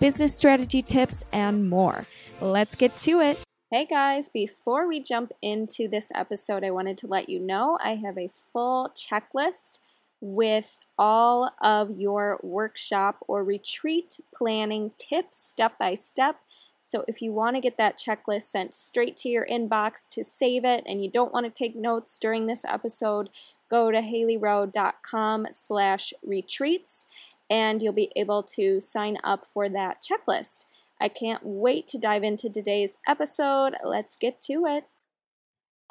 [0.00, 2.04] business strategy tips, and more.
[2.40, 3.38] Let's get to it.
[3.70, 7.94] Hey guys, before we jump into this episode, I wanted to let you know I
[7.94, 9.78] have a full checklist
[10.20, 16.36] with all of your workshop or retreat planning tips step by step.
[16.82, 20.64] So if you want to get that checklist sent straight to your inbox to save
[20.64, 23.30] it and you don't want to take notes during this episode,
[23.70, 27.06] go to haleyrowe.com slash retreats
[27.50, 30.64] and you'll be able to sign up for that checklist.
[31.00, 33.74] I can't wait to dive into today's episode.
[33.84, 34.84] Let's get to it.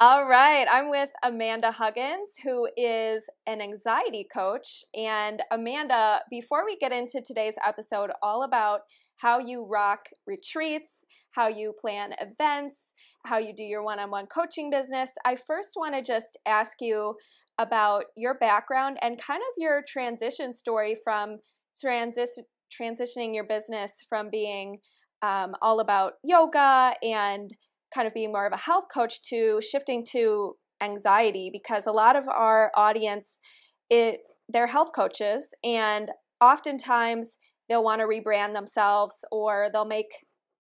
[0.02, 4.86] All right, I'm with Amanda Huggins, who is an anxiety coach.
[4.96, 8.82] And Amanda, before we get into today's episode, all about
[9.18, 10.90] how you rock retreats,
[11.32, 12.76] how you plan events,
[13.26, 16.78] how you do your one on one coaching business, I first want to just ask
[16.80, 17.16] you
[17.60, 21.38] about your background and kind of your transition story from
[21.80, 22.44] transition
[22.82, 24.78] transitioning your business from being
[25.24, 27.52] um, all about yoga and
[27.94, 32.16] kind of being more of a health coach to shifting to anxiety because a lot
[32.16, 33.40] of our audience
[33.90, 36.10] it they're health coaches and
[36.42, 37.38] oftentimes
[37.68, 40.08] they'll want to rebrand themselves or they'll make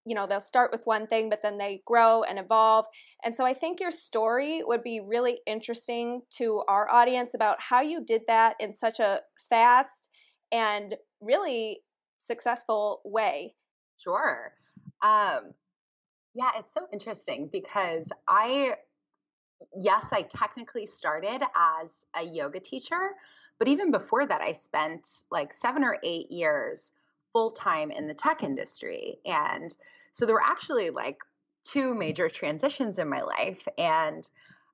[0.09, 2.85] you know they'll start with one thing but then they grow and evolve
[3.23, 7.81] and so i think your story would be really interesting to our audience about how
[7.81, 10.09] you did that in such a fast
[10.51, 11.79] and really
[12.19, 13.53] successful way
[13.99, 14.53] Sure.
[15.01, 15.53] Um,
[16.33, 18.75] yeah, it's so interesting because I,
[19.75, 23.11] yes, I technically started as a yoga teacher,
[23.57, 26.93] but even before that, I spent like seven or eight years
[27.33, 29.17] full time in the tech industry.
[29.25, 29.75] And
[30.13, 31.17] so there were actually like
[31.63, 33.67] two major transitions in my life.
[33.77, 34.27] And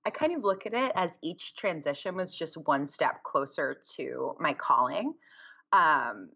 [0.05, 4.35] I kind of look at it as each transition was just one step closer to
[4.39, 5.13] my calling.
[5.73, 6.29] Um,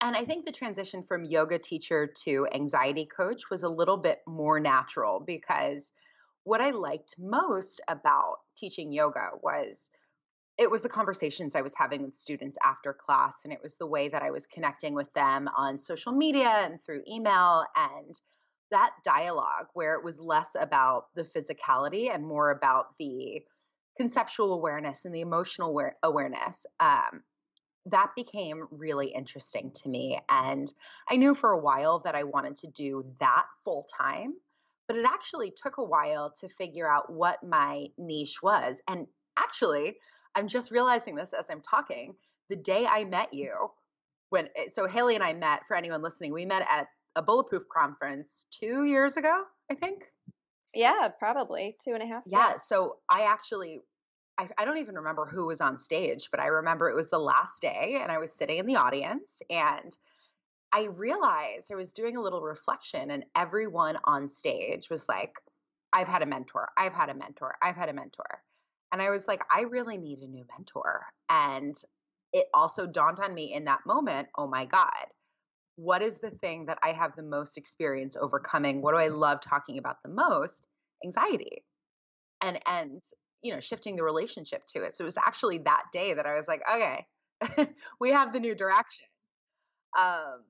[0.00, 4.20] and I think the transition from yoga teacher to anxiety coach was a little bit
[4.26, 5.92] more natural because
[6.44, 9.90] what I liked most about teaching yoga was
[10.58, 13.86] it was the conversations I was having with students after class, and it was the
[13.86, 18.20] way that I was connecting with them on social media and through email, and
[18.70, 23.42] that dialogue where it was less about the physicality and more about the
[23.96, 26.66] conceptual awareness and the emotional awareness.
[26.80, 27.22] Um,
[27.86, 30.20] that became really interesting to me.
[30.28, 30.72] And
[31.10, 34.34] I knew for a while that I wanted to do that full time,
[34.86, 38.80] but it actually took a while to figure out what my niche was.
[38.88, 39.96] And actually,
[40.34, 42.14] I'm just realizing this as I'm talking.
[42.48, 43.70] The day I met you,
[44.30, 47.64] when eh, so Haley and I met, for anyone listening, we met at a bulletproof
[47.68, 50.04] conference two years ago, I think.
[50.74, 52.22] Yeah, probably two and a half.
[52.26, 52.56] Yeah.
[52.56, 53.82] So I actually
[54.38, 57.18] I, I, don't even remember who was on stage, but I remember it was the
[57.18, 59.96] last day and I was sitting in the audience and
[60.72, 65.34] I realized I was doing a little reflection and everyone on stage was like,
[65.92, 68.42] I've had a mentor, I've had a mentor, I've had a mentor.
[68.92, 71.06] And I was like, I really need a new mentor.
[71.30, 71.74] And
[72.32, 75.06] it also dawned on me in that moment, oh my God,
[75.76, 78.82] what is the thing that I have the most experience overcoming?
[78.82, 80.66] What do I love talking about the most?
[81.04, 81.64] Anxiety.
[82.42, 83.02] And and
[83.42, 84.94] you know, shifting the relationship to it.
[84.94, 87.06] So it was actually that day that I was like, okay,
[88.00, 89.06] we have the new direction.
[89.98, 90.44] Um,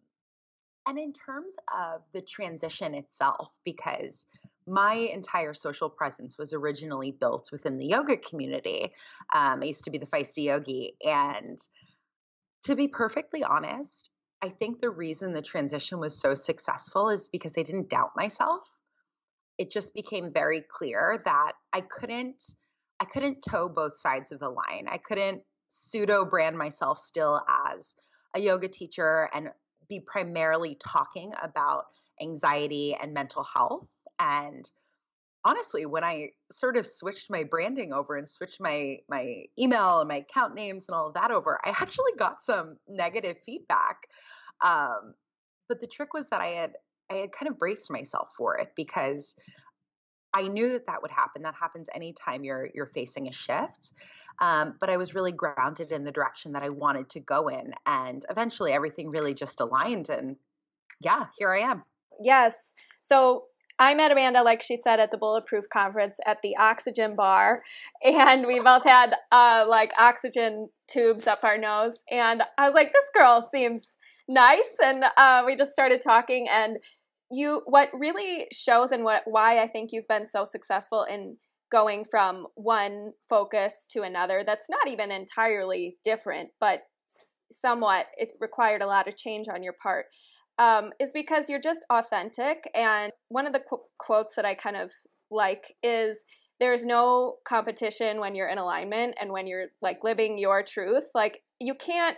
[0.86, 4.26] and in terms of the transition itself, because
[4.66, 8.92] my entire social presence was originally built within the yoga community.
[9.34, 10.94] Um, I used to be the feisty yogi.
[11.04, 11.58] And
[12.64, 14.10] to be perfectly honest,
[14.42, 18.62] I think the reason the transition was so successful is because I didn't doubt myself.
[19.58, 22.42] It just became very clear that I couldn't
[23.00, 24.86] I couldn't toe both sides of the line.
[24.88, 27.40] I couldn't pseudo brand myself still
[27.74, 27.96] as
[28.34, 29.48] a yoga teacher and
[29.88, 31.86] be primarily talking about
[32.20, 33.86] anxiety and mental health.
[34.18, 34.70] And
[35.44, 40.08] honestly, when I sort of switched my branding over and switched my my email and
[40.08, 44.08] my account names and all of that over, I actually got some negative feedback.
[44.62, 45.14] Um,
[45.68, 46.72] but the trick was that I had
[47.10, 49.34] I had kind of braced myself for it because
[50.34, 51.42] I knew that that would happen.
[51.42, 53.92] That happens anytime you're you're facing a shift.
[54.40, 57.74] Um, but I was really grounded in the direction that I wanted to go in,
[57.86, 60.08] and eventually everything really just aligned.
[60.08, 60.36] And
[61.00, 61.82] yeah, here I am.
[62.20, 62.72] Yes.
[63.02, 63.44] So
[63.82, 67.64] I met Amanda, like she said, at the Bulletproof conference at the oxygen bar,
[68.04, 71.94] and we both had uh, like oxygen tubes up our nose.
[72.08, 73.88] And I was like, this girl seems
[74.28, 76.46] nice, and uh, we just started talking.
[76.48, 76.76] And
[77.28, 81.36] you, what really shows and what why I think you've been so successful in
[81.72, 86.82] going from one focus to another that's not even entirely different, but
[87.60, 90.06] somewhat it required a lot of change on your part
[90.58, 92.68] um, is because you're just authentic.
[92.74, 94.90] And one of the qu- quotes that I kind of
[95.30, 96.18] like is
[96.60, 101.04] there's no competition when you're in alignment and when you're like living your truth.
[101.14, 102.16] Like you can't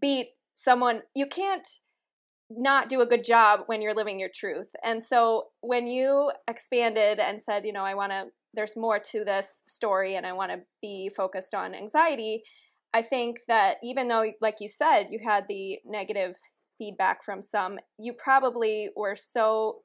[0.00, 1.66] beat someone, you can't
[2.50, 4.68] not do a good job when you're living your truth.
[4.84, 8.24] And so when you expanded and said, you know, I want to,
[8.54, 12.42] there's more to this story and I want to be focused on anxiety,
[12.94, 16.36] I think that even though, like you said, you had the negative
[16.78, 19.78] feedback from some, you probably were so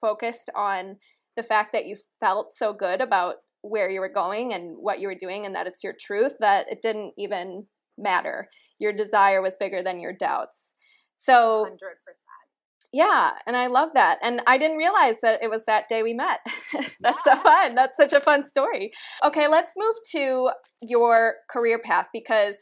[0.00, 0.96] focused on
[1.36, 5.08] the fact that you felt so good about where you were going and what you
[5.08, 7.66] were doing and that it's your truth that it didn't even
[7.96, 8.48] matter.
[8.78, 10.70] Your desire was bigger than your doubts.
[11.16, 11.76] So 100%.
[12.92, 14.18] Yeah, and I love that.
[14.22, 16.38] And I didn't realize that it was that day we met.
[17.00, 17.34] That's yeah.
[17.34, 17.74] so fun.
[17.74, 18.92] That's such a fun story.
[19.24, 20.50] Okay, let's move to
[20.80, 22.54] your career path because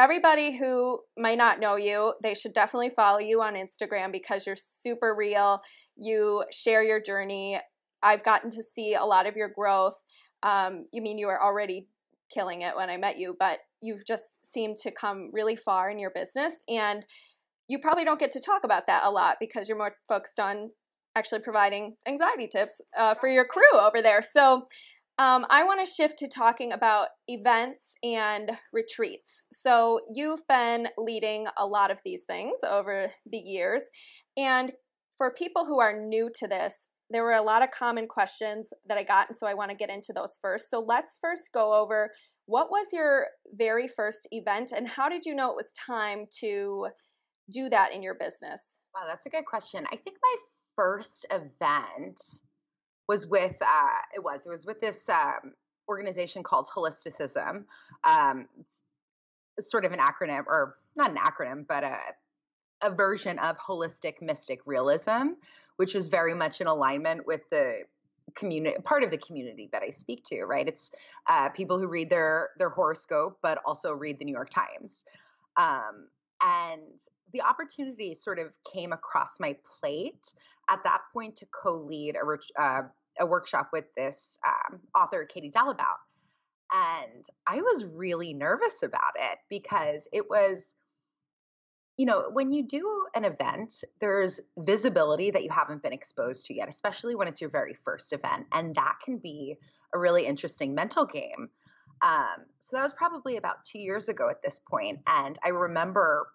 [0.00, 4.56] everybody who might not know you, they should definitely follow you on Instagram because you're
[4.56, 5.60] super real.
[5.96, 7.60] You share your journey.
[8.02, 9.94] I've gotten to see a lot of your growth.
[10.42, 11.86] Um, you mean you were already
[12.32, 15.98] killing it when I met you, but you've just seemed to come really far in
[15.98, 16.54] your business.
[16.66, 17.04] And
[17.68, 20.70] you probably don't get to talk about that a lot because you're more focused on
[21.14, 24.22] actually providing anxiety tips uh, for your crew over there.
[24.22, 24.62] So
[25.20, 29.46] um, I want to shift to talking about events and retreats.
[29.52, 33.82] So, you've been leading a lot of these things over the years.
[34.38, 34.72] And
[35.18, 36.74] for people who are new to this,
[37.10, 39.76] there were a lot of common questions that I got, and so I want to
[39.76, 40.70] get into those first.
[40.70, 42.10] So, let's first go over
[42.46, 46.86] what was your very first event, and how did you know it was time to
[47.52, 48.78] do that in your business?
[48.94, 49.84] Wow, that's a good question.
[49.92, 50.36] I think my
[50.76, 52.18] first event
[53.10, 55.52] was with uh, it was it was with this um,
[55.88, 57.64] organization called Holisticism.
[58.04, 58.46] Um,
[59.58, 61.98] it's sort of an acronym, or not an acronym, but a
[62.82, 65.32] a version of holistic mystic realism,
[65.76, 67.80] which was very much in alignment with the
[68.36, 70.68] community part of the community that I speak to, right?
[70.68, 70.92] It's
[71.28, 75.04] uh, people who read their their horoscope, but also read the New York Times.
[75.56, 76.06] Um,
[76.42, 77.00] and
[77.32, 80.32] the opportunity sort of came across my plate
[80.70, 82.82] at that point to co-lead a, uh,
[83.20, 86.00] a workshop with this um, author, Katie Dalebout.
[86.72, 90.74] And I was really nervous about it because it was,
[91.96, 96.54] you know, when you do an event, there's visibility that you haven't been exposed to
[96.54, 98.46] yet, especially when it's your very first event.
[98.52, 99.58] And that can be
[99.94, 101.50] a really interesting mental game.
[102.02, 105.00] Um, so that was probably about two years ago at this point.
[105.06, 106.28] And I remember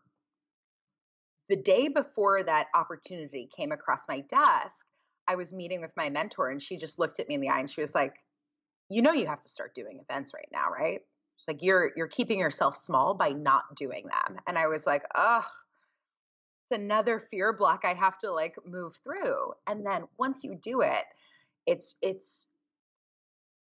[1.47, 4.85] the day before that opportunity came across my desk,
[5.27, 7.59] I was meeting with my mentor and she just looked at me in the eye
[7.59, 8.23] and she was like,
[8.89, 11.01] "You know you have to start doing events right now, right?"
[11.37, 15.03] She's like, "You're you're keeping yourself small by not doing them." And I was like,
[15.15, 15.45] "Ugh,
[16.69, 20.81] it's another fear block I have to like move through." And then once you do
[20.81, 21.05] it,
[21.65, 22.47] it's it's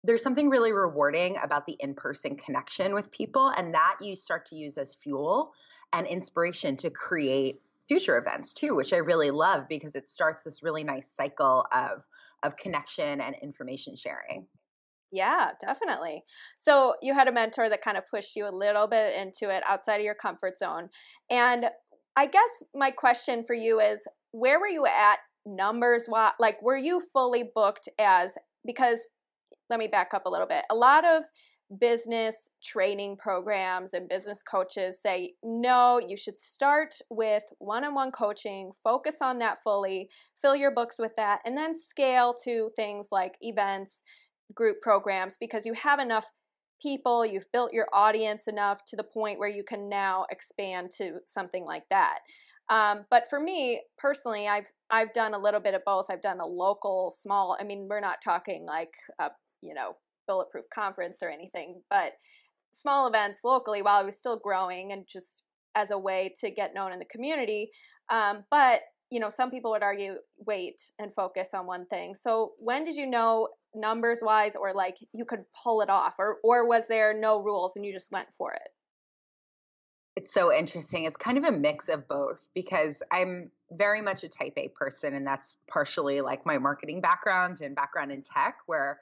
[0.04, 4.56] there's something really rewarding about the in-person connection with people and that you start to
[4.56, 5.54] use as fuel
[5.92, 10.64] and inspiration to create future events too, which I really love because it starts this
[10.64, 12.04] really nice cycle of
[12.44, 14.48] of connection and information sharing.
[15.12, 16.24] Yeah, definitely.
[16.58, 19.64] So you had a mentor that kind of pushed you a little bit into it
[19.68, 20.90] outside of your comfort zone.
[21.30, 21.66] And
[22.16, 26.08] I guess my question for you is where were you at numbers
[26.40, 28.34] like were you fully booked as
[28.66, 29.00] because
[29.70, 30.64] let me back up a little bit.
[30.70, 31.24] A lot of
[31.80, 38.12] business training programs and business coaches say, no, you should start with one on one
[38.12, 40.10] coaching, focus on that fully,
[40.42, 44.02] fill your books with that, and then scale to things like events,
[44.56, 46.26] group programs, because you have enough
[46.82, 51.18] people, you've built your audience enough to the point where you can now expand to
[51.26, 52.20] something like that.
[52.70, 56.06] Um, but for me personally, I've I've done a little bit of both.
[56.10, 57.58] I've done a local, small.
[57.60, 59.30] I mean, we're not talking like a
[59.62, 59.96] you know
[60.30, 62.12] bulletproof conference or anything, but
[62.72, 65.42] small events locally while I was still growing and just
[65.76, 67.72] as a way to get known in the community.
[68.12, 72.14] Um, but you know, some people would argue wait and focus on one thing.
[72.14, 76.38] So when did you know numbers wise or like you could pull it off or
[76.44, 78.70] or was there no rules and you just went for it?
[80.16, 81.06] It's so interesting.
[81.06, 85.14] It's kind of a mix of both because I'm very much a type A person,
[85.14, 89.00] and that's partially like my marketing background and background in tech, where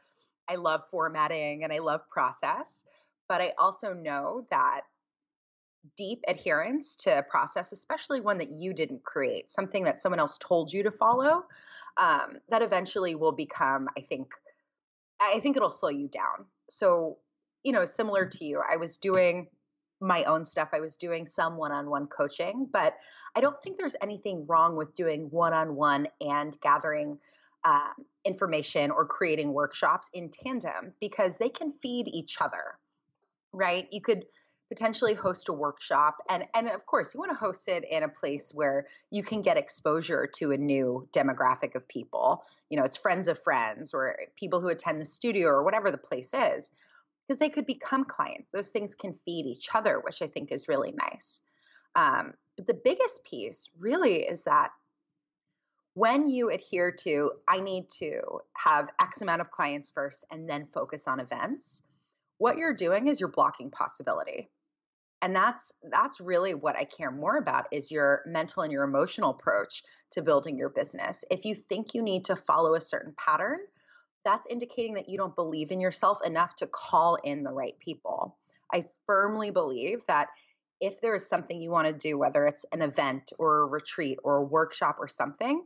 [0.50, 2.84] I love formatting and I love process.
[3.28, 4.82] But I also know that
[5.96, 10.38] deep adherence to a process, especially one that you didn't create, something that someone else
[10.38, 11.44] told you to follow,
[11.98, 14.34] um, that eventually will become, I think,
[15.20, 16.46] I think it'll slow you down.
[16.70, 17.18] So,
[17.64, 19.48] you know, similar to you, I was doing
[20.00, 20.70] my own stuff.
[20.74, 22.96] I was doing some one on one coaching, but
[23.36, 27.18] I don't think there's anything wrong with doing one on one and gathering
[27.68, 27.90] uh,
[28.24, 32.80] information or creating workshops in tandem because they can feed each other,
[33.52, 33.90] right?
[33.92, 34.24] You could
[34.70, 38.10] potentially host a workshop and and of course you want to host it in a
[38.10, 42.44] place where you can get exposure to a new demographic of people.
[42.70, 45.98] You know it's friends of friends or people who attend the studio or whatever the
[45.98, 46.70] place is
[47.28, 48.50] because they could become clients.
[48.54, 51.42] Those things can feed each other which i think is really nice.
[51.96, 54.72] Um, but the biggest piece really is that
[55.98, 58.22] when you adhere to i need to
[58.54, 61.82] have x amount of clients first and then focus on events
[62.38, 64.50] what you're doing is you're blocking possibility.
[65.22, 69.32] And that's that's really what i care more about is your mental and your emotional
[69.32, 71.26] approach to building your business.
[71.32, 73.58] If you think you need to follow a certain pattern
[74.24, 78.38] that's indicating that you don't believe in yourself enough to call in the right people.
[78.74, 80.28] I firmly believe that
[80.82, 84.20] if there is something you want to do whether it's an event or a retreat
[84.24, 85.64] or a workshop or something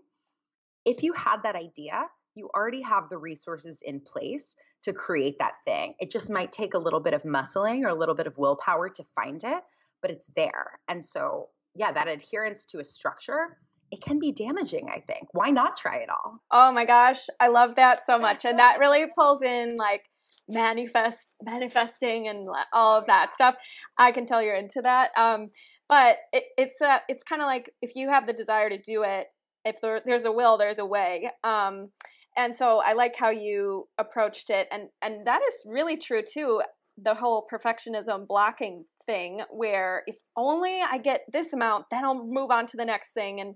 [0.86, 5.56] if you had that idea you already have the resources in place to create that
[5.66, 5.94] thing.
[6.00, 8.90] It just might take a little bit of muscling or a little bit of willpower
[8.90, 9.64] to find it,
[10.02, 10.80] but it's there.
[10.88, 13.58] And so, yeah, that adherence to a structure,
[13.92, 15.28] it can be damaging, I think.
[15.34, 16.40] Why not try it all?
[16.52, 18.46] Oh my gosh, I love that so much.
[18.46, 20.04] And that really pulls in like
[20.48, 23.56] manifest manifesting and all of that stuff.
[23.98, 25.10] I can tell you're into that.
[25.18, 25.50] Um,
[25.88, 29.04] but it, it's a, it's kind of like if you have the desire to do
[29.04, 29.28] it,
[29.66, 31.30] if there, there's a will, there's a way.
[31.44, 31.90] Um,
[32.38, 36.62] and so I like how you approached it, and and that is really true too.
[37.02, 42.52] The whole perfectionism blocking thing, where if only I get this amount, then I'll move
[42.52, 43.56] on to the next thing, and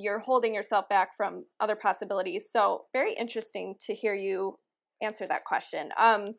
[0.00, 2.46] you're holding yourself back from other possibilities.
[2.50, 4.58] So very interesting to hear you
[5.02, 5.90] answer that question.
[5.98, 6.34] Um,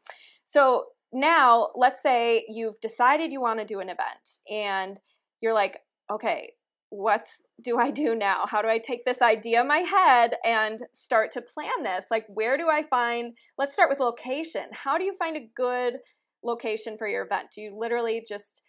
[0.45, 4.99] so now let's say you've decided you want to do an event, and
[5.41, 5.79] you're like,
[6.11, 6.53] okay,
[6.89, 7.27] what
[7.61, 8.45] do I do now?
[8.47, 12.05] How do I take this idea in my head and start to plan this?
[12.11, 14.63] Like, where do I find, let's start with location.
[14.71, 15.95] How do you find a good
[16.43, 17.47] location for your event?
[17.55, 18.61] Do you literally just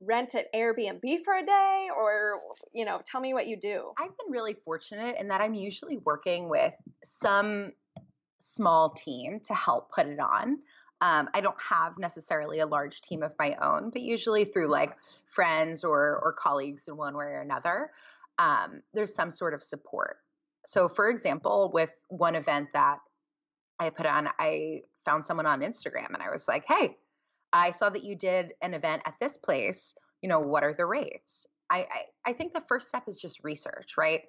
[0.00, 2.40] rent an Airbnb for a day or,
[2.72, 3.92] you know, tell me what you do?
[3.98, 6.74] I've been really fortunate in that I'm usually working with
[7.04, 7.72] some
[8.40, 10.58] small team to help put it on.
[11.02, 14.96] Um, I don't have necessarily a large team of my own, but usually through like
[15.26, 17.90] friends or or colleagues in one way or another,
[18.38, 20.18] um, there's some sort of support.
[20.64, 23.00] So, for example, with one event that
[23.80, 26.96] I put on, I found someone on Instagram and I was like, "Hey,
[27.52, 29.96] I saw that you did an event at this place.
[30.20, 33.42] You know, what are the rates?" I, I, I think the first step is just
[33.42, 34.20] research, right?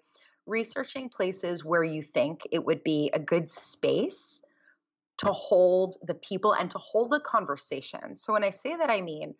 [0.47, 4.41] Researching places where you think it would be a good space
[5.23, 8.15] to hold the people and to hold the conversation.
[8.17, 9.35] So when I say that, I mean,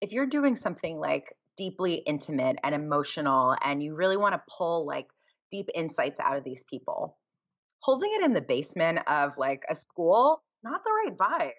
[0.00, 4.86] if you're doing something like deeply intimate and emotional and you really want to pull
[4.86, 5.08] like
[5.50, 7.18] deep insights out of these people,
[7.80, 11.52] holding it in the basement of like a school, not the right vibe.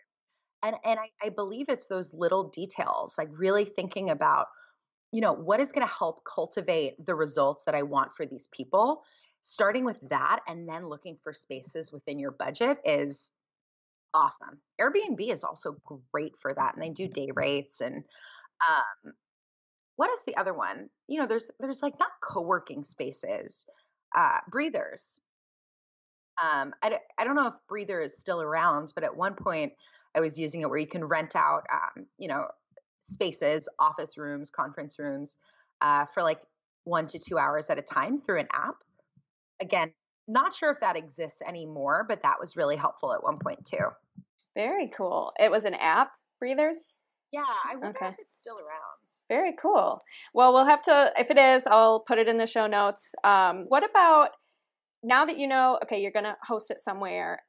[0.63, 4.47] And and I, I believe it's those little details, like really thinking about,
[5.11, 8.47] you know, what is going to help cultivate the results that I want for these
[8.51, 9.03] people.
[9.43, 13.31] Starting with that and then looking for spaces within your budget is
[14.13, 14.59] awesome.
[14.79, 15.75] Airbnb is also
[16.11, 18.03] great for that, and they do day rates and
[18.67, 19.13] um,
[19.95, 20.89] what is the other one?
[21.07, 23.65] You know, there's there's like not co-working spaces,
[24.15, 25.19] uh, breathers.
[26.41, 29.73] Um, I, I don't know if breather is still around, but at one point
[30.15, 32.47] I was using it where you can rent out, um, you know,
[33.01, 35.37] spaces, office rooms, conference rooms,
[35.81, 36.41] uh, for like
[36.83, 38.75] one to two hours at a time through an app.
[39.61, 39.91] Again,
[40.31, 43.87] not sure if that exists anymore, but that was really helpful at one point too.
[44.55, 45.33] Very cool.
[45.39, 46.77] It was an app, Breathers?
[47.31, 48.07] Yeah, I wonder okay.
[48.07, 49.01] if it's still around.
[49.29, 50.03] Very cool.
[50.33, 53.15] Well, we'll have to, if it is, I'll put it in the show notes.
[53.23, 54.31] Um, what about
[55.03, 57.41] now that you know, okay, you're going to host it somewhere,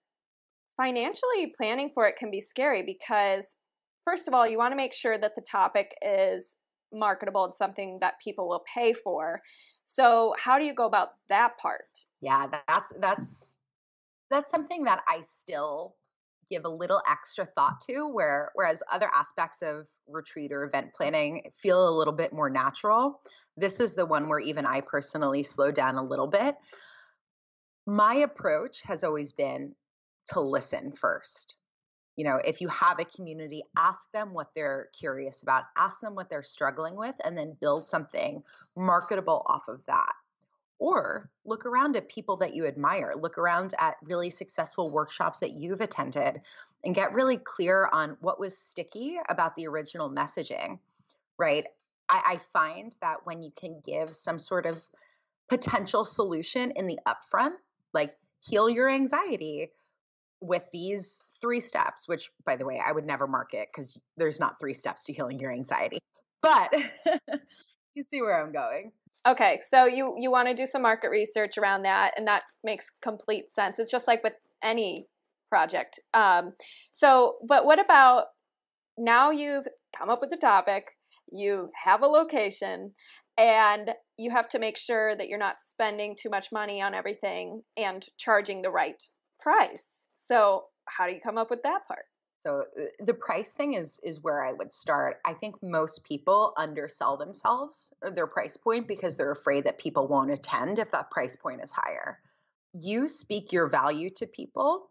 [0.76, 3.56] financially planning for it can be scary because,
[4.04, 6.54] first of all, you want to make sure that the topic is
[6.92, 9.40] marketable and something that people will pay for.
[9.86, 12.06] So, how do you go about that part?
[12.20, 13.56] Yeah, that's that's
[14.30, 15.96] that's something that I still
[16.50, 21.50] give a little extra thought to where whereas other aspects of retreat or event planning
[21.54, 23.20] feel a little bit more natural.
[23.56, 26.56] This is the one where even i personally slow down a little bit.
[27.86, 29.74] My approach has always been
[30.28, 31.56] to listen first
[32.16, 36.14] you know if you have a community ask them what they're curious about ask them
[36.14, 38.42] what they're struggling with and then build something
[38.76, 40.12] marketable off of that
[40.82, 45.52] or look around at people that you admire, look around at really successful workshops that
[45.52, 46.40] you've attended,
[46.84, 50.80] and get really clear on what was sticky about the original messaging,
[51.38, 51.66] right?
[52.08, 54.82] I, I find that when you can give some sort of
[55.48, 57.52] potential solution in the upfront,
[57.92, 59.70] like heal your anxiety
[60.42, 64.58] with these three steps, which by the way, I would never market because there's not
[64.60, 65.98] three steps to healing your anxiety.
[66.42, 66.74] But
[67.94, 68.92] you see where I'm going.
[69.26, 72.86] Okay, so you you want to do some market research around that, and that makes
[73.00, 73.78] complete sense.
[73.78, 74.32] It's just like with
[74.62, 75.06] any
[75.48, 76.00] project.
[76.12, 76.54] Um,
[76.90, 78.24] so, but what about
[78.98, 79.30] now?
[79.30, 80.86] You've come up with a topic,
[81.30, 82.92] you have a location,
[83.38, 87.62] and you have to make sure that you're not spending too much money on everything
[87.76, 89.00] and charging the right
[89.40, 90.01] price.
[90.32, 92.06] So, how do you come up with that part?
[92.38, 95.20] So uh, the price thing is is where I would start.
[95.26, 100.08] I think most people undersell themselves or their price point because they're afraid that people
[100.08, 102.18] won't attend if that price point is higher.
[102.72, 104.88] You speak your value to people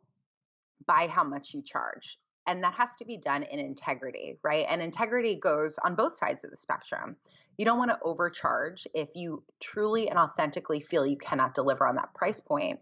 [0.86, 2.20] by how much you charge.
[2.46, 4.68] And that has to be done in integrity, right?
[4.70, 7.16] And integrity goes on both sides of the spectrum.
[7.58, 11.96] You don't want to overcharge if you truly and authentically feel you cannot deliver on
[11.96, 12.80] that price point.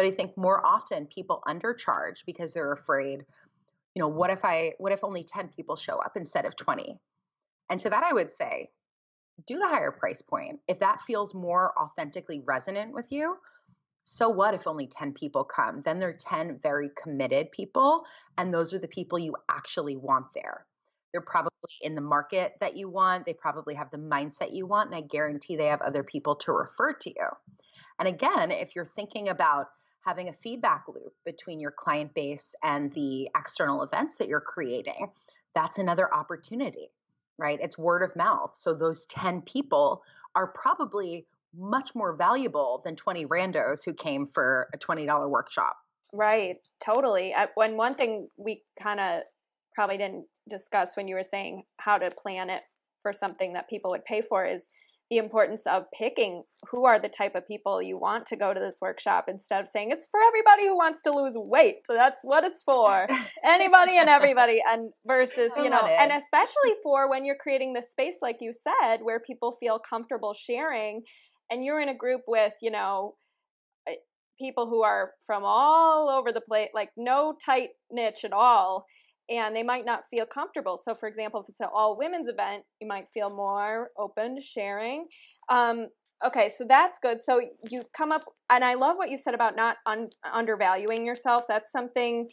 [0.00, 3.26] But I think more often people undercharge because they're afraid
[3.94, 6.96] you know what if i what if only 10 people show up instead of 20
[7.68, 8.70] and to that i would say
[9.46, 10.60] do the higher price point.
[10.68, 13.36] If that feels more authentically resonant with you
[14.04, 15.82] so what if only 10 people come?
[15.82, 18.04] Then they're 10 very committed people
[18.38, 20.66] and those are the people you actually want there.
[21.12, 21.50] They're probably
[21.82, 23.26] in the market that you want.
[23.26, 26.52] They probably have the mindset you want and i guarantee they have other people to
[26.52, 27.28] refer to you.
[27.98, 29.68] And again if you're thinking about
[30.04, 35.10] having a feedback loop between your client base and the external events that you're creating,
[35.54, 36.90] that's another opportunity,
[37.38, 37.58] right?
[37.60, 38.52] It's word of mouth.
[38.56, 40.02] So those 10 people
[40.34, 45.76] are probably much more valuable than 20 randos who came for a $20 workshop.
[46.12, 47.34] Right, totally.
[47.34, 49.22] Uh, when one thing we kind of
[49.74, 52.62] probably didn't discuss when you were saying how to plan it
[53.02, 54.66] for something that people would pay for is
[55.10, 58.60] the importance of picking who are the type of people you want to go to
[58.60, 61.78] this workshop instead of saying it's for everybody who wants to lose weight.
[61.84, 63.08] So that's what it's for.
[63.44, 68.14] Anybody and everybody and versus, you know, and especially for when you're creating this space
[68.22, 71.02] like you said where people feel comfortable sharing
[71.50, 73.16] and you're in a group with, you know,
[73.88, 73.94] eh,
[74.38, 78.86] people who are from all over the place, like no tight niche at all
[79.30, 80.76] and they might not feel comfortable.
[80.76, 84.42] So, for example, if it's an all women's event, you might feel more open to
[84.42, 85.06] sharing.
[85.48, 85.86] Um,
[86.26, 87.22] okay, so that's good.
[87.22, 87.40] So
[87.70, 91.44] you come up, and I love what you said about not un- undervaluing yourself.
[91.48, 92.28] That's something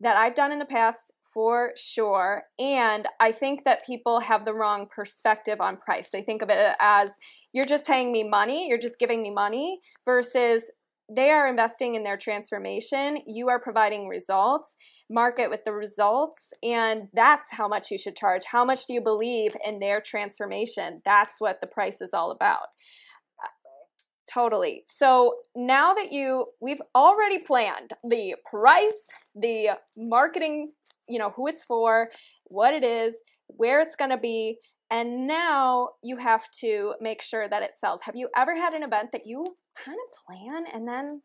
[0.00, 2.42] that I've done in the past for sure.
[2.58, 6.10] And I think that people have the wrong perspective on price.
[6.10, 7.12] They think of it as
[7.54, 10.70] you're just paying me money, you're just giving me money, versus
[11.14, 13.18] they are investing in their transformation.
[13.26, 14.74] You are providing results.
[15.10, 16.52] Market with the results.
[16.62, 18.42] And that's how much you should charge.
[18.44, 21.02] How much do you believe in their transformation?
[21.04, 22.68] That's what the price is all about.
[24.32, 24.84] Totally.
[24.86, 30.72] So now that you we've already planned the price the marketing
[31.08, 32.08] you know who it's for
[32.44, 33.16] what it is
[33.56, 34.58] where it's going to be.
[34.90, 38.00] And now you have to make sure that it sells.
[38.02, 41.22] Have you ever had an event that you kind of plan and then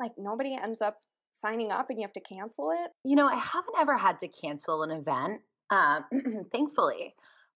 [0.00, 0.98] like nobody ends up
[1.40, 2.90] signing up and you have to cancel it?
[3.04, 6.04] You know, I haven't ever had to cancel an event, um,
[6.52, 7.14] thankfully.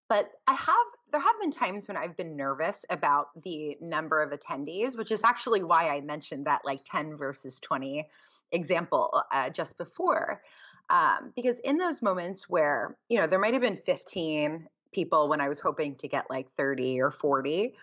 [0.08, 4.32] But I have, there have been times when I've been nervous about the number of
[4.32, 8.08] attendees, which is actually why I mentioned that like 10 versus 20
[8.50, 10.42] example uh, just before.
[10.90, 15.40] Um, because in those moments where, you know, there might have been 15 people when
[15.40, 17.74] I was hoping to get like 30 or 40,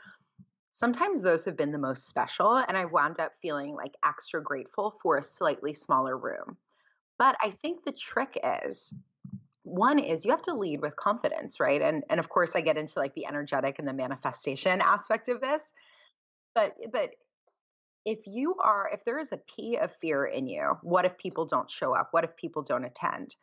[0.78, 2.56] sometimes those have been the most special.
[2.56, 6.56] And I wound up feeling like extra grateful for a slightly smaller room.
[7.18, 8.94] But I think the trick is
[9.64, 11.82] one is you have to lead with confidence, right?
[11.82, 15.42] And and of course I get into like the energetic and the manifestation aspect of
[15.42, 15.74] this.
[16.54, 17.10] But but
[18.06, 21.48] if you are if there is a P of fear in you, what if people
[21.48, 22.10] don't show up?
[22.12, 23.36] What if people don't attend?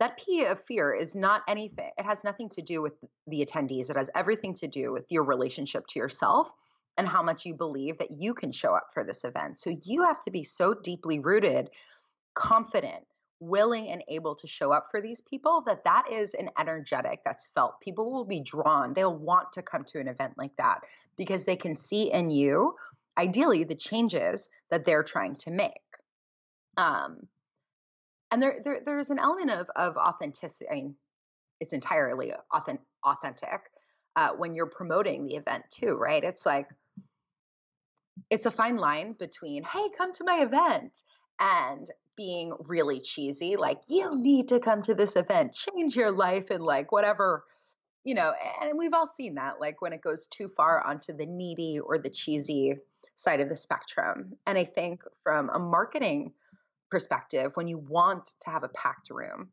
[0.00, 1.92] That P of fear is not anything.
[1.96, 2.94] It has nothing to do with
[3.28, 3.88] the attendees.
[3.88, 6.50] It has everything to do with your relationship to yourself
[6.96, 9.58] and how much you believe that you can show up for this event.
[9.58, 11.70] So you have to be so deeply rooted,
[12.34, 13.04] confident
[13.42, 17.50] willing and able to show up for these people that that is an energetic that's
[17.54, 17.80] felt.
[17.80, 18.94] People will be drawn.
[18.94, 20.80] They'll want to come to an event like that
[21.16, 22.76] because they can see in you
[23.18, 25.72] ideally the changes that they're trying to make.
[26.76, 27.26] Um
[28.30, 30.94] and there, there there's an element of of authenticity I mean,
[31.60, 33.60] it's entirely authentic authentic
[34.14, 36.22] uh, when you're promoting the event too right?
[36.22, 36.68] It's like
[38.30, 41.00] it's a fine line between hey come to my event
[41.40, 46.50] and being really cheesy like you need to come to this event change your life
[46.50, 47.44] and like whatever
[48.04, 51.26] you know and we've all seen that like when it goes too far onto the
[51.26, 52.74] needy or the cheesy
[53.14, 56.32] side of the spectrum and i think from a marketing
[56.90, 59.48] perspective when you want to have a packed room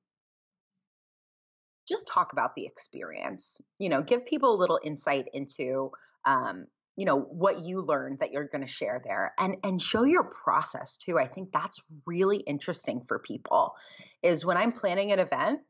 [1.88, 5.92] just talk about the experience you know give people a little insight into
[6.26, 6.68] um,
[7.00, 10.26] you know what you learned that you're going to share there and and show your
[10.26, 13.74] process too i think that's really interesting for people
[14.22, 15.62] is when i'm planning an event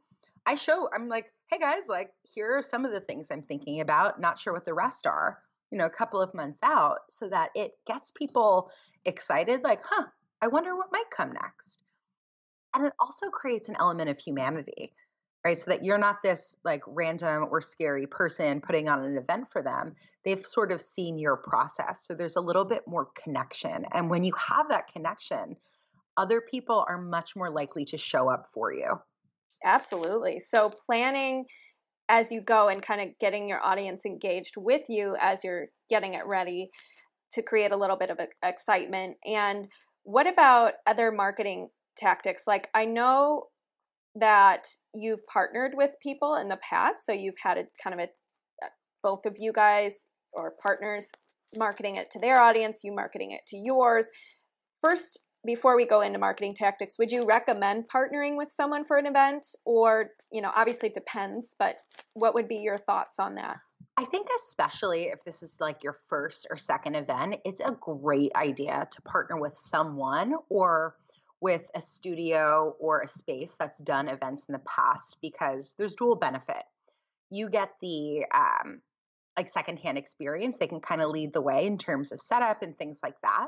[0.47, 3.79] i show i'm like hey guys like here are some of the things i'm thinking
[3.79, 5.37] about not sure what the rest are
[5.71, 8.71] you know a couple of months out so that it gets people
[9.05, 10.05] excited like huh
[10.41, 11.83] i wonder what might come next
[12.73, 14.93] and it also creates an element of humanity
[15.45, 15.57] right?
[15.57, 19.61] So that you're not this like random or scary person putting on an event for
[19.61, 19.95] them.
[20.25, 22.05] They've sort of seen your process.
[22.05, 23.85] So there's a little bit more connection.
[23.93, 25.55] And when you have that connection,
[26.17, 28.99] other people are much more likely to show up for you.
[29.63, 30.39] Absolutely.
[30.39, 31.45] So planning
[32.09, 36.15] as you go and kind of getting your audience engaged with you as you're getting
[36.15, 36.69] it ready
[37.33, 39.15] to create a little bit of excitement.
[39.25, 39.67] And
[40.03, 42.43] what about other marketing tactics?
[42.47, 43.45] Like I know
[44.15, 47.05] that you've partnered with people in the past.
[47.05, 48.03] So you've had a kind of a
[48.63, 48.69] uh,
[49.03, 51.07] both of you guys or partners
[51.55, 54.05] marketing it to their audience, you marketing it to yours.
[54.83, 59.05] First, before we go into marketing tactics, would you recommend partnering with someone for an
[59.05, 59.45] event?
[59.65, 61.75] Or, you know, obviously depends, but
[62.13, 63.57] what would be your thoughts on that?
[63.97, 68.31] I think, especially if this is like your first or second event, it's a great
[68.35, 70.95] idea to partner with someone or
[71.41, 76.15] with a studio or a space that's done events in the past because there's dual
[76.15, 76.63] benefit.
[77.29, 78.81] You get the um,
[79.37, 80.57] like secondhand experience.
[80.57, 83.47] They can kind of lead the way in terms of setup and things like that.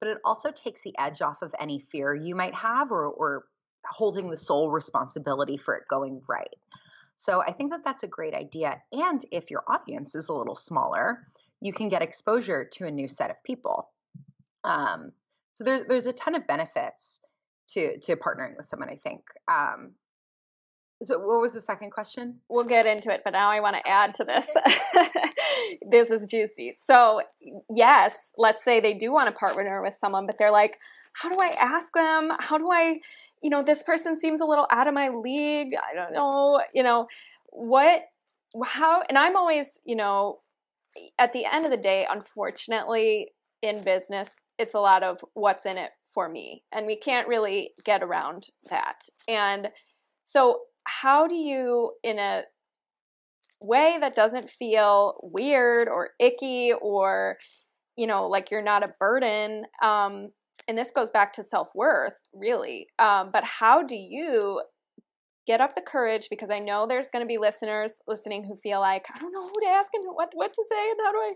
[0.00, 3.44] But it also takes the edge off of any fear you might have or, or
[3.84, 6.54] holding the sole responsibility for it going right.
[7.16, 8.80] So I think that that's a great idea.
[8.92, 11.24] And if your audience is a little smaller,
[11.60, 13.90] you can get exposure to a new set of people.
[14.62, 15.12] Um,
[15.54, 17.20] so there's there's a ton of benefits
[17.68, 18.88] to to partnering with someone.
[18.88, 19.22] I think.
[19.50, 19.92] Um,
[21.00, 22.40] so, what was the second question?
[22.48, 24.48] We'll get into it, but now I want to add to this.
[25.88, 26.74] this is juicy.
[26.76, 27.22] So,
[27.70, 30.78] yes, let's say they do want to partner with someone, but they're like,
[31.12, 32.32] how do I ask them?
[32.40, 32.98] How do I,
[33.42, 35.74] you know, this person seems a little out of my league.
[35.76, 37.06] I don't know, you know,
[37.50, 38.02] what,
[38.64, 40.40] how, and I'm always, you know,
[41.16, 43.28] at the end of the day, unfortunately,
[43.62, 46.64] in business, it's a lot of what's in it for me.
[46.72, 49.02] And we can't really get around that.
[49.28, 49.68] And
[50.24, 52.42] so, how do you, in a
[53.60, 57.36] way that doesn't feel weird or icky or,
[57.96, 60.30] you know, like you're not a burden, um,
[60.66, 62.88] and this goes back to self worth, really.
[62.98, 64.60] Um, but how do you
[65.46, 66.26] get up the courage?
[66.30, 69.46] Because I know there's going to be listeners listening who feel like, I don't know
[69.46, 71.32] who to ask and what, what to say and how do I.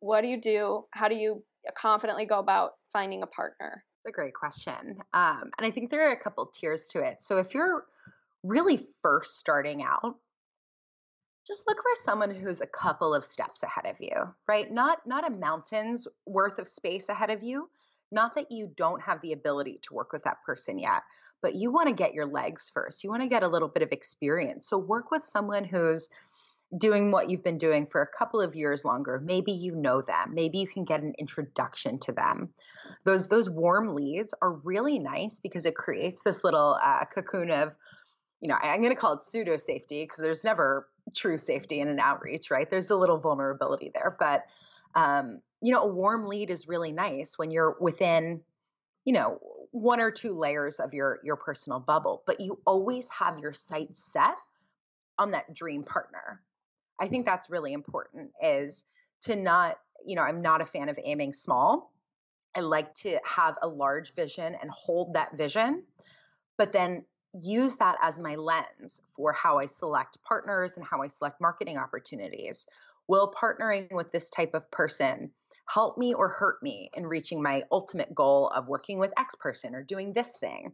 [0.00, 0.84] What do you do?
[0.92, 1.42] How do you
[1.78, 3.84] confidently go about finding a partner?
[4.06, 4.98] A great question.
[5.12, 7.22] Um, and I think there are a couple tiers to it.
[7.22, 7.84] So if you're
[8.42, 10.16] really first starting out,
[11.46, 14.70] just look for someone who's a couple of steps ahead of you, right?
[14.70, 17.68] Not not a mountain's worth of space ahead of you.
[18.10, 21.02] Not that you don't have the ability to work with that person yet,
[21.42, 23.04] but you want to get your legs first.
[23.04, 24.68] You want to get a little bit of experience.
[24.68, 26.08] So work with someone who's
[26.76, 29.20] doing what you've been doing for a couple of years longer.
[29.22, 30.34] Maybe you know them.
[30.34, 32.50] Maybe you can get an introduction to them.
[33.04, 37.72] Those those warm leads are really nice because it creates this little uh, cocoon of
[38.40, 41.88] you know i'm going to call it pseudo safety because there's never true safety in
[41.88, 42.68] an outreach right?
[42.68, 44.16] There's a little vulnerability there.
[44.18, 44.44] But
[44.94, 48.40] um, you know a warm lead is really nice when you're within
[49.04, 49.38] you know
[49.72, 54.12] one or two layers of your your personal bubble but you always have your sights
[54.12, 54.36] set
[55.18, 56.40] on that dream partner
[56.98, 58.84] I think that's really important is
[59.22, 61.92] to not, you know, I'm not a fan of aiming small.
[62.54, 65.82] I like to have a large vision and hold that vision,
[66.56, 67.04] but then
[67.34, 71.76] use that as my lens for how I select partners and how I select marketing
[71.76, 72.66] opportunities.
[73.08, 75.30] Will partnering with this type of person
[75.68, 79.74] help me or hurt me in reaching my ultimate goal of working with X person
[79.74, 80.72] or doing this thing?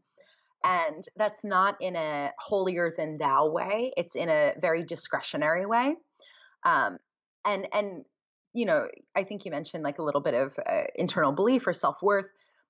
[0.65, 3.93] And that's not in a holier than thou way.
[3.97, 5.97] It's in a very discretionary way.
[6.65, 6.99] Um,
[7.45, 8.05] and and
[8.55, 11.73] you know, I think you mentioned like a little bit of uh, internal belief or
[11.73, 12.29] self worth.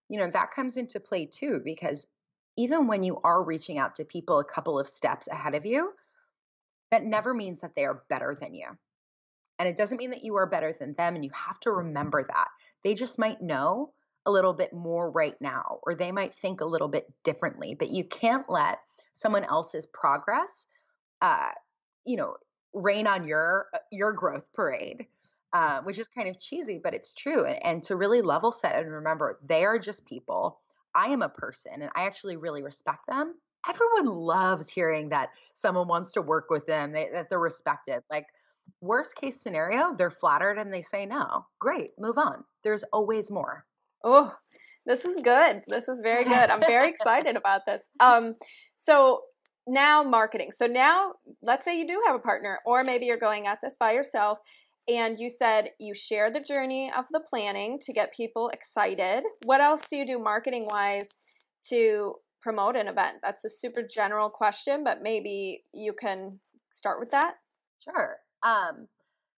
[0.09, 2.07] You know, that comes into play too because
[2.57, 5.93] even when you are reaching out to people a couple of steps ahead of you,
[6.91, 8.67] that never means that they are better than you.
[9.59, 11.15] And it doesn't mean that you are better than them.
[11.15, 12.49] And you have to remember that.
[12.85, 13.93] They just might know
[14.27, 17.91] a little bit more right now, or they might think a little bit differently, but
[17.91, 18.79] you can't let
[19.15, 20.67] someone else's progress,
[21.21, 21.51] uh,
[22.05, 22.37] you know,
[22.75, 25.07] rain on your uh, your growth parade.
[25.55, 27.45] Uh, which is kind of cheesy, but it's true.
[27.45, 30.61] And, and to really level set and remember, they are just people.
[30.95, 33.35] I am a person, and I actually really respect them.
[33.69, 38.03] Everyone loves hearing that someone wants to work with them, they, that they're respected.
[38.11, 38.29] Like
[38.81, 41.45] worst case scenario, they're flattered and they say no.
[41.59, 42.45] Great, move on.
[42.65, 43.67] There's always more.
[44.03, 44.35] Oh,
[44.87, 45.63] this is good.
[45.69, 46.51] This is very good.
[46.51, 47.83] I'm very excited about this.
[48.01, 48.35] Um,
[48.75, 49.23] so
[49.67, 50.51] now marketing.
[50.55, 53.77] So now let's say you do have a partner, or maybe you're going at this
[53.79, 54.39] by yourself.
[54.89, 59.23] And you said you share the journey of the planning to get people excited.
[59.45, 61.07] What else do you do marketing wise
[61.69, 63.19] to promote an event?
[63.23, 66.41] That's a super general question, but maybe you can
[66.73, 67.35] start with that.
[67.79, 68.17] Sure.
[68.43, 68.89] Um,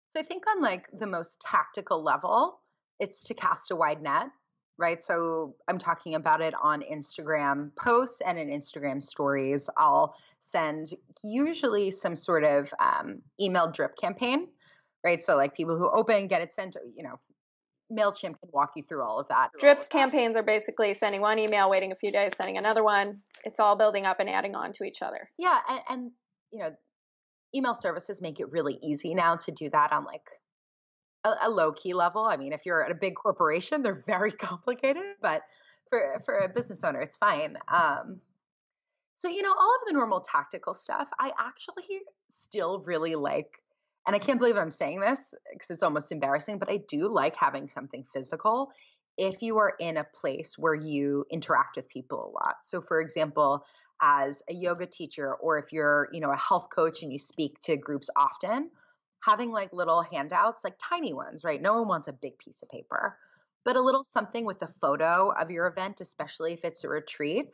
[0.09, 2.61] so I think on like the most tactical level,
[2.99, 4.29] it's to cast a wide net
[4.79, 5.03] right?
[5.03, 9.71] So I'm talking about it on Instagram posts and in Instagram stories.
[9.77, 10.89] I'll send
[11.23, 14.49] usually some sort of um, email drip campaign,
[15.05, 15.23] right?
[15.23, 17.19] So like people who open get it sent, you know,
[17.93, 19.51] MailChimp can walk you through all of that.
[19.59, 20.41] Drip of campaigns that.
[20.41, 23.21] are basically sending one email, waiting a few days, sending another one.
[23.45, 25.31] It's all building up and adding on to each other.
[25.39, 25.59] Yeah.
[25.69, 26.11] And, and
[26.51, 26.71] you know,
[27.55, 30.23] email services make it really easy now to do that on like
[31.25, 32.23] a, a low key level.
[32.23, 35.43] I mean, if you're at a big corporation, they're very complicated, but
[35.89, 37.57] for for a business owner, it's fine.
[37.69, 38.21] Um,
[39.15, 43.61] so you know, all of the normal tactical stuff, I actually still really like.
[44.07, 47.37] And I can't believe I'm saying this because it's almost embarrassing, but I do like
[47.37, 48.71] having something physical
[49.17, 52.57] if you are in a place where you interact with people a lot.
[52.63, 53.65] So for example,
[54.03, 57.59] as a yoga teacher or if you're, you know, a health coach and you speak
[57.61, 58.71] to groups often,
[59.25, 61.61] having like little handouts, like tiny ones, right?
[61.61, 63.17] No one wants a big piece of paper,
[63.65, 67.47] but a little something with a photo of your event, especially if it's a retreat.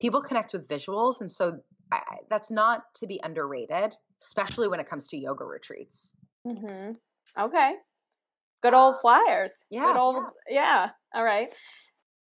[0.00, 1.20] People connect with visuals.
[1.20, 1.60] And so
[1.92, 6.14] I, that's not to be underrated, especially when it comes to yoga retreats.
[6.46, 6.92] Mm-hmm.
[7.40, 7.74] Okay.
[8.62, 9.52] Good old flyers.
[9.70, 9.84] Yeah.
[9.84, 10.54] Good old, yeah.
[10.54, 10.90] yeah.
[11.14, 11.48] All right.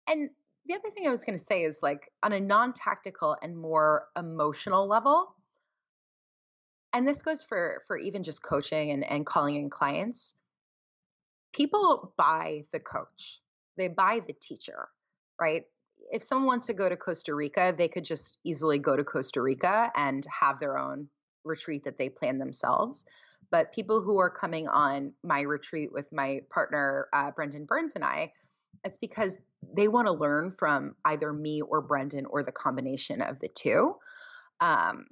[0.09, 0.31] And
[0.67, 3.57] the other thing I was going to say is like on a non tactical and
[3.57, 5.35] more emotional level,
[6.93, 10.35] and this goes for for even just coaching and, and calling in clients
[11.53, 13.41] people buy the coach.
[13.77, 14.89] They buy the teacher
[15.41, 15.65] right?
[16.11, 19.41] If someone wants to go to costa rica they could just easily go to costa
[19.41, 21.09] rica and have their own
[21.45, 23.05] retreat that they plan themselves.
[23.51, 28.05] But people who are coming on my retreat with my partner uh, brendan burns and
[28.05, 28.33] i
[28.85, 29.39] it's because
[29.75, 33.97] they want to learn from either me or brendan or the combination of the two.
[34.61, 35.07] Um,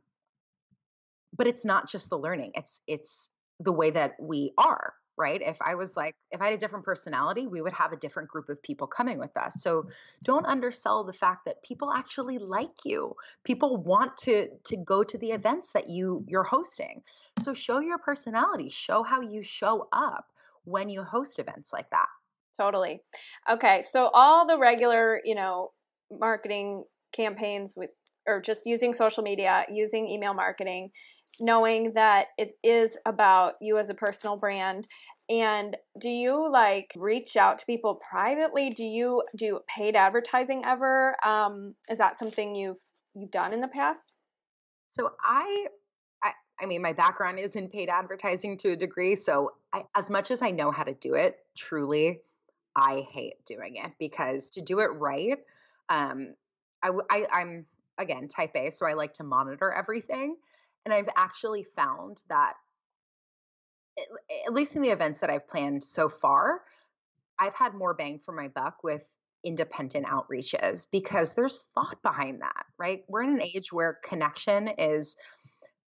[1.37, 5.41] but it's not just the learning it's it's the way that we are right?
[5.43, 8.29] If i was like if i had a different personality we would have a different
[8.29, 9.63] group of people coming with us.
[9.63, 9.89] So
[10.23, 13.15] don't undersell the fact that people actually like you.
[13.45, 17.03] People want to to go to the events that you you're hosting.
[17.41, 20.27] So show your personality show how you show up
[20.65, 22.09] when you host events like that.
[22.57, 23.01] Totally.
[23.51, 25.73] Okay so all the regular you know
[26.11, 27.91] marketing campaigns with
[28.27, 30.91] or just using social media using email marketing
[31.41, 34.87] knowing that it is about you as a personal brand
[35.29, 41.17] and do you like reach out to people privately do you do paid advertising ever
[41.25, 42.83] um, is that something you've
[43.15, 44.13] you've done in the past
[44.91, 45.67] so i
[46.23, 49.15] I, I mean, my background is in paid advertising to a degree.
[49.17, 52.21] So, I, as much as I know how to do it, truly,
[52.75, 55.39] I hate doing it because to do it right,
[55.89, 56.35] um,
[56.83, 57.67] I, I, I'm
[57.99, 60.37] again type A, so I like to monitor everything.
[60.87, 62.55] And I've actually found that,
[64.47, 66.63] at least in the events that I've planned so far,
[67.41, 69.03] I've had more bang for my buck with
[69.45, 73.03] independent outreaches because there's thought behind that, right?
[73.09, 75.17] We're in an age where connection is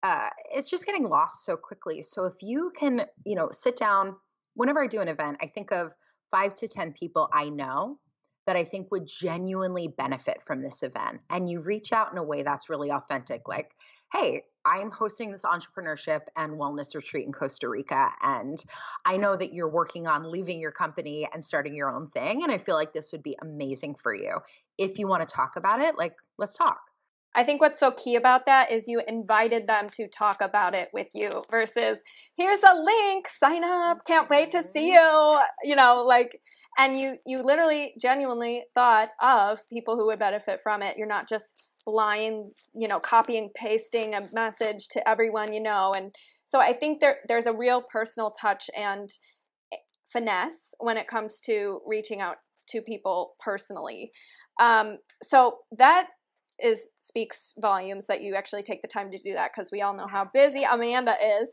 [0.02, 2.02] uh, it's just getting lost so quickly.
[2.02, 4.16] So if you can, you know, sit down
[4.54, 5.92] whenever I do an event, I think of
[6.32, 8.00] five to 10 people I know
[8.46, 11.20] that I think would genuinely benefit from this event.
[11.30, 13.46] And you reach out in a way that's really authentic.
[13.46, 13.70] Like,
[14.12, 18.10] hey, I'm hosting this entrepreneurship and wellness retreat in Costa Rica.
[18.22, 18.58] And
[19.04, 22.42] I know that you're working on leaving your company and starting your own thing.
[22.42, 24.38] And I feel like this would be amazing for you.
[24.76, 26.80] If you want to talk about it, like, let's talk.
[27.34, 30.88] I think what's so key about that is you invited them to talk about it
[30.92, 31.98] with you versus
[32.36, 35.36] here's a link, sign up, can't wait to see mm-hmm.
[35.64, 35.70] you.
[35.70, 36.40] You know, like
[36.78, 40.96] and you you literally genuinely thought of people who would benefit from it.
[40.96, 41.52] You're not just
[41.88, 45.94] blind, you know, copying pasting a message to everyone you know.
[45.94, 46.14] And
[46.46, 49.08] so I think there there's a real personal touch and
[49.72, 49.76] eh,
[50.12, 52.36] finesse when it comes to reaching out
[52.68, 54.12] to people personally.
[54.60, 56.08] Um, so that
[56.62, 59.96] is speaks volumes that you actually take the time to do that because we all
[59.96, 61.48] know how busy Amanda is.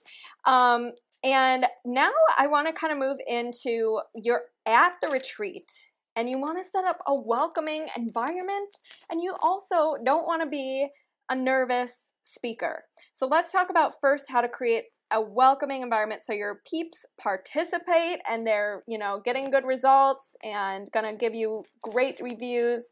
[0.46, 0.92] Um,
[1.24, 5.72] and now I want to kind of move into you're at the retreat
[6.16, 8.74] and you want to set up a welcoming environment
[9.10, 10.88] and you also don't want to be
[11.30, 12.84] a nervous speaker.
[13.14, 18.20] So let's talk about first how to create a welcoming environment so your peeps participate
[18.30, 22.84] and they're, you know, getting good results and going to give you great reviews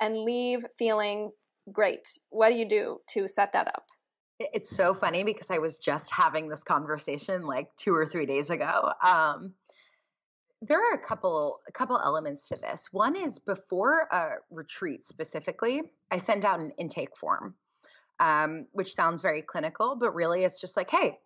[0.00, 1.30] and leave feeling
[1.72, 2.08] great.
[2.30, 3.84] What do you do to set that up?
[4.38, 8.50] It's so funny because I was just having this conversation like 2 or 3 days
[8.50, 8.92] ago.
[9.02, 9.54] Um
[10.62, 12.88] there are a couple a couple elements to this.
[12.92, 17.54] One is before a retreat specifically, I send out an intake form,
[18.20, 21.18] um, which sounds very clinical, but really it's just like, hey,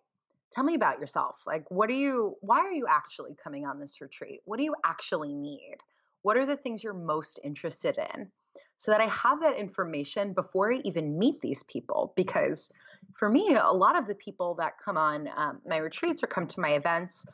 [0.51, 1.35] tell me about yourself.
[1.45, 2.35] Like, what are you?
[2.41, 4.41] Why are you actually coming on this retreat?
[4.45, 5.77] What do you actually need?
[6.23, 8.31] What are the things you're most interested in?
[8.77, 12.11] So that I have that information before I even meet these people.
[12.15, 12.71] Because
[13.13, 16.47] for me, a lot of the people that come on um, my retreats or come
[16.47, 17.25] to my events,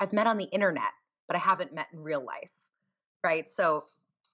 [0.00, 0.90] I've met on the internet
[1.26, 2.50] but I haven't met in real life.
[3.24, 3.48] Right.
[3.48, 3.84] So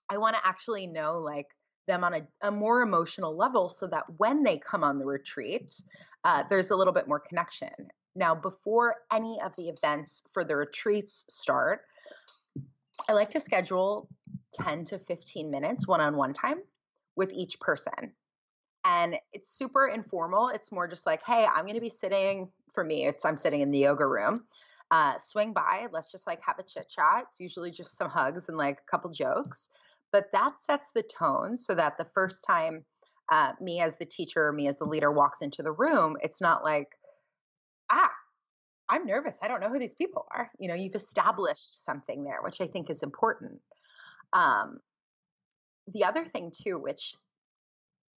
[0.09, 1.47] I want to actually know like
[1.87, 5.81] them on a, a, more emotional level so that when they come on the retreat,
[6.25, 7.89] uh, there's a little bit more connection.
[8.15, 11.83] Now, before any of the events for the retreats start,
[13.09, 14.09] I like to schedule
[14.61, 16.59] 10 to 15 minutes one on one time
[17.17, 18.13] with each person.
[18.85, 20.49] And it's super informal.
[20.49, 23.61] It's more just like, hey, I'm going to be sitting, for me, it's I'm sitting
[23.61, 24.45] in the yoga room
[24.91, 25.87] uh, swing by.
[25.93, 27.27] Let's just like have a chit chat.
[27.31, 29.69] It's usually just some hugs and like a couple jokes,
[30.13, 32.85] but that sets the tone so that the first time
[33.31, 36.41] uh, me as the teacher, or me as the leader walks into the room, it's
[36.41, 36.89] not like,
[37.91, 38.11] ah,
[38.89, 39.39] I'm nervous.
[39.43, 40.51] I don't know who these people are.
[40.59, 43.61] You know, you've established something there, which I think is important.
[44.33, 44.79] Um,
[45.93, 47.15] the other thing too, which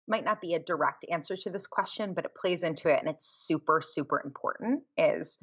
[0.07, 3.09] might not be a direct answer to this question, but it plays into it and
[3.09, 5.39] it's super, super important is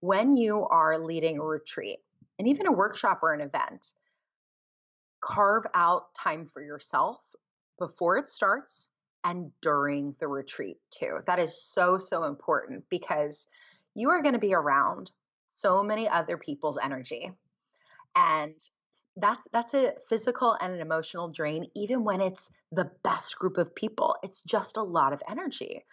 [0.00, 1.98] when you are leading a retreat
[2.38, 3.92] and even a workshop or an event,
[5.20, 7.18] carve out time for yourself
[7.78, 8.88] before it starts
[9.24, 11.18] and during the retreat too.
[11.26, 13.46] That is so, so important because
[13.94, 15.10] you are going to be around
[15.54, 17.32] so many other people's energy.
[18.14, 18.54] And
[19.16, 23.74] that's that's a physical and an emotional drain even when it's the best group of
[23.74, 24.16] people.
[24.22, 25.84] It's just a lot of energy.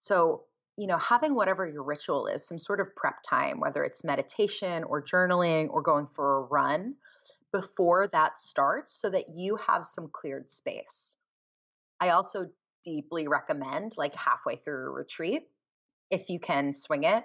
[0.00, 0.44] So
[0.78, 4.84] you know, having whatever your ritual is, some sort of prep time, whether it's meditation
[4.84, 6.94] or journaling or going for a run
[7.52, 11.16] before that starts so that you have some cleared space.
[11.98, 12.46] I also
[12.84, 15.48] deeply recommend, like halfway through a retreat,
[16.12, 17.24] if you can swing it,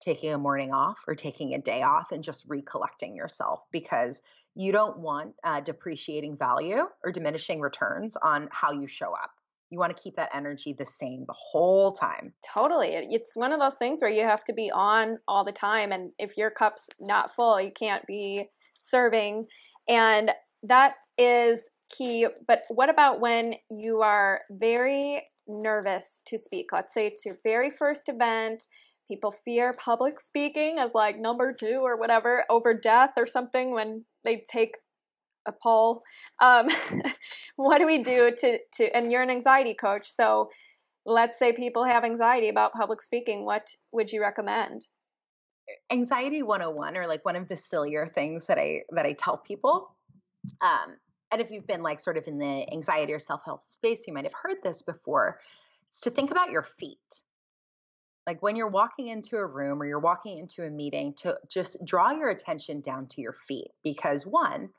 [0.00, 4.22] taking a morning off or taking a day off and just recollecting yourself because
[4.54, 9.32] you don't want uh, depreciating value or diminishing returns on how you show up
[9.74, 12.32] you want to keep that energy the same the whole time.
[12.54, 12.90] Totally.
[13.10, 15.90] It's one of those things where you have to be on all the time.
[15.90, 18.48] And if your cup's not full, you can't be
[18.84, 19.46] serving.
[19.88, 20.30] And
[20.62, 22.28] that is key.
[22.46, 26.66] But what about when you are very nervous to speak?
[26.72, 28.68] Let's say it's your very first event.
[29.08, 34.04] People fear public speaking as like number two or whatever over death or something when
[34.24, 34.76] they take
[35.46, 36.02] a poll.
[36.40, 36.68] Um,
[37.56, 38.96] what do we do to to?
[38.96, 40.50] And you're an anxiety coach, so
[41.06, 43.44] let's say people have anxiety about public speaking.
[43.44, 44.86] What would you recommend?
[45.90, 49.90] Anxiety 101, or like one of the sillier things that I that I tell people.
[50.60, 50.96] Um,
[51.32, 54.12] and if you've been like sort of in the anxiety or self help space, you
[54.12, 55.40] might have heard this before.
[55.92, 57.22] Is to think about your feet
[58.26, 61.76] like when you're walking into a room or you're walking into a meeting to just
[61.84, 64.70] draw your attention down to your feet because one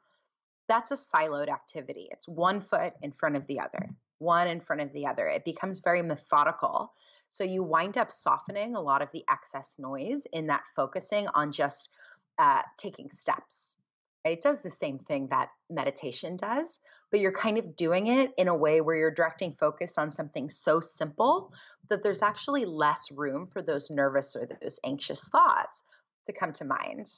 [0.68, 2.07] that's a siloed activity.
[2.11, 3.89] It's one foot in front of the other,
[4.20, 5.28] one in front of the other.
[5.28, 6.93] It becomes very methodical.
[7.30, 11.51] So you wind up softening a lot of the excess noise in that focusing on
[11.51, 11.89] just
[12.38, 13.78] uh, taking steps.
[14.24, 16.80] It does the same thing that meditation does,
[17.11, 20.49] but you're kind of doing it in a way where you're directing focus on something
[20.49, 21.51] so simple
[21.89, 25.84] that there's actually less room for those nervous or those anxious thoughts
[26.26, 27.11] to come to mind.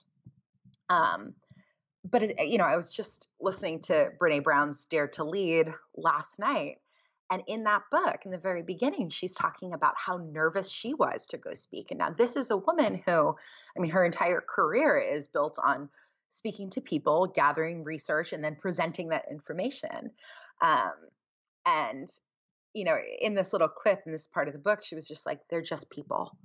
[0.90, 1.34] Um,
[2.10, 6.40] but it, you know, I was just listening to Brene Brown's Dare to Lead last
[6.40, 6.78] night,
[7.30, 11.26] and in that book, in the very beginning, she's talking about how nervous she was
[11.28, 11.92] to go speak.
[11.92, 13.36] And now this is a woman who,
[13.76, 15.90] I mean, her entire career is built on
[16.30, 20.12] speaking to people, gathering research, and then presenting that information.
[20.62, 20.94] Um,
[21.66, 22.08] and
[22.74, 25.26] you know, in this little clip in this part of the book, she was just
[25.26, 26.38] like, they're just people,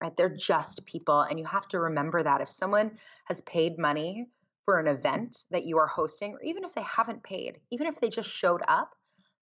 [0.00, 0.16] right?
[0.16, 1.20] They're just people.
[1.20, 2.92] And you have to remember that if someone
[3.24, 4.28] has paid money
[4.64, 8.00] for an event that you are hosting, or even if they haven't paid, even if
[8.00, 8.94] they just showed up,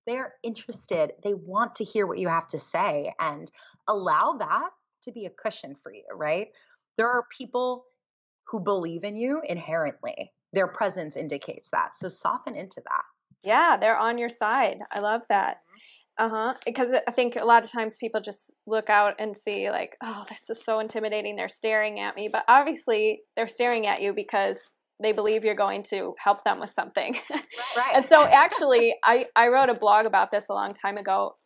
[0.07, 1.13] they're interested.
[1.23, 3.51] They want to hear what you have to say and
[3.87, 4.71] allow that
[5.03, 6.49] to be a cushion for you, right?
[6.97, 7.85] There are people
[8.49, 10.33] who believe in you inherently.
[10.53, 11.95] Their presence indicates that.
[11.95, 13.03] So soften into that.
[13.43, 14.79] Yeah, they're on your side.
[14.91, 15.59] I love that.
[16.17, 16.55] Uh huh.
[16.65, 20.25] Because I think a lot of times people just look out and see, like, oh,
[20.29, 21.37] this is so intimidating.
[21.37, 22.29] They're staring at me.
[22.33, 24.59] But obviously, they're staring at you because
[25.01, 27.17] they believe you're going to help them with something.
[27.77, 27.95] Right.
[27.95, 31.37] and so, actually, I, I wrote a blog about this a long time ago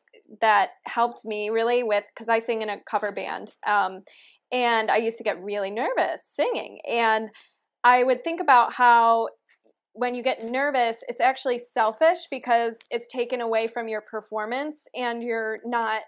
[0.40, 3.52] that helped me really with, because I sing in a cover band.
[3.66, 4.02] Um,
[4.50, 6.78] and I used to get really nervous singing.
[6.88, 7.28] And
[7.84, 9.28] I would think about how
[9.94, 15.22] when you get nervous, it's actually selfish because it's taken away from your performance and
[15.22, 16.02] you're not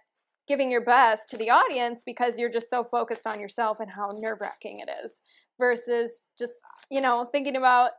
[0.47, 4.11] giving your best to the audience because you're just so focused on yourself and how
[4.17, 5.21] nerve wracking it is
[5.59, 6.53] versus just,
[6.91, 7.91] you know, thinking about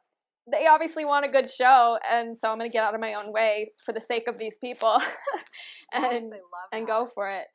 [0.52, 3.16] they obviously want a good show and so I'm going to get out of my
[3.16, 5.00] own way for the sake of these people
[5.92, 6.34] and
[6.72, 7.48] and go for it.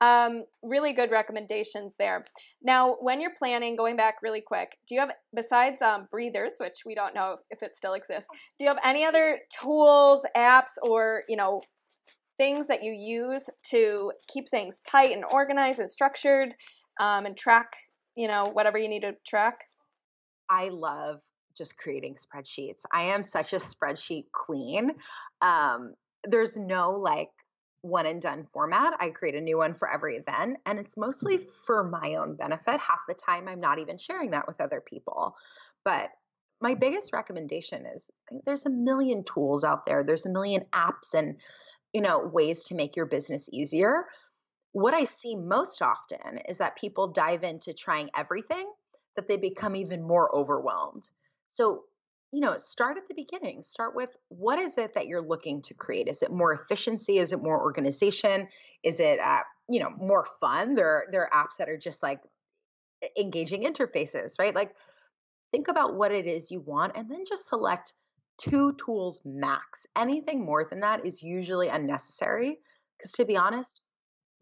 [0.00, 2.24] Um, really good recommendations there.
[2.62, 6.82] Now, when you're planning, going back really quick, do you have, besides um, breathers, which
[6.86, 11.24] we don't know if it still exists, do you have any other tools, apps, or,
[11.28, 11.60] you know,
[12.38, 16.54] things that you use to keep things tight and organized and structured
[17.00, 17.66] um, and track,
[18.14, 19.64] you know, whatever you need to track?
[20.48, 21.20] I love
[21.56, 22.82] just creating spreadsheets.
[22.92, 24.92] I am such a spreadsheet queen.
[25.40, 25.94] Um,
[26.24, 27.30] there's no like
[27.82, 28.94] one and done format.
[28.98, 32.80] I create a new one for every event, and it's mostly for my own benefit.
[32.80, 35.36] Half the time, I'm not even sharing that with other people.
[35.84, 36.10] But
[36.60, 38.10] my biggest recommendation is
[38.44, 41.36] there's a million tools out there, there's a million apps and
[41.92, 44.06] you know ways to make your business easier.
[44.72, 48.70] What I see most often is that people dive into trying everything
[49.18, 51.08] that they become even more overwhelmed.
[51.50, 51.84] So
[52.32, 53.62] you know, start at the beginning.
[53.62, 56.08] Start with what is it that you're looking to create?
[56.08, 57.18] Is it more efficiency?
[57.18, 58.48] Is it more organization?
[58.82, 60.74] Is it, uh, you know, more fun?
[60.74, 62.20] There, there are apps that are just like
[63.18, 64.54] engaging interfaces, right?
[64.54, 64.74] Like,
[65.52, 67.94] think about what it is you want, and then just select
[68.38, 69.86] two tools max.
[69.96, 72.58] Anything more than that is usually unnecessary.
[72.98, 73.80] Because to be honest,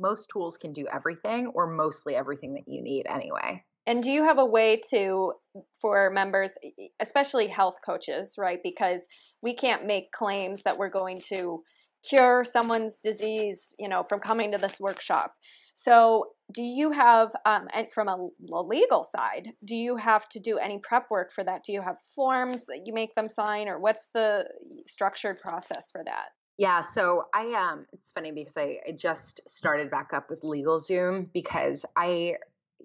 [0.01, 3.64] most tools can do everything, or mostly everything that you need anyway.
[3.87, 5.32] And do you have a way to,
[5.80, 6.53] for members,
[7.01, 8.59] especially health coaches, right?
[8.62, 9.03] Because
[9.43, 11.62] we can't make claims that we're going to
[12.09, 15.34] cure someone's disease, you know, from coming to this workshop.
[15.74, 18.16] So, do you have, um, and from a
[18.62, 21.64] legal side, do you have to do any prep work for that?
[21.64, 24.45] Do you have forms that you make them sign, or what's the
[24.87, 26.26] structured process for that?
[26.59, 31.30] Yeah, so I um it's funny because I, I just started back up with LegalZoom
[31.32, 32.37] because I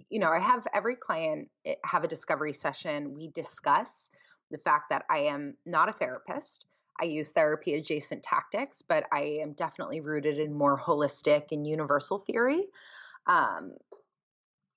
[0.09, 3.13] you know, I have every client eh, have a discovery session.
[3.13, 4.09] We discuss
[4.49, 6.65] the fact that I am not a therapist.
[6.99, 12.19] I use therapy adjacent tactics, but I am definitely rooted in more holistic and universal
[12.19, 12.65] theory.
[13.25, 13.73] Um,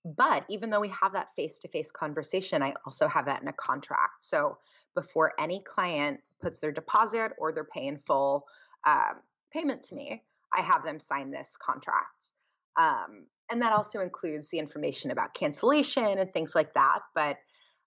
[0.05, 3.49] but even though we have that face to face conversation, I also have that in
[3.49, 4.25] a contract.
[4.25, 4.59] So
[4.95, 8.47] before any client puts their deposit or their pay in full
[8.87, 9.21] um,
[9.51, 10.23] payment to me,
[10.53, 12.33] I have them sign this contract.
[12.77, 17.01] Um, and that also includes the information about cancellation and things like that.
[17.15, 17.37] But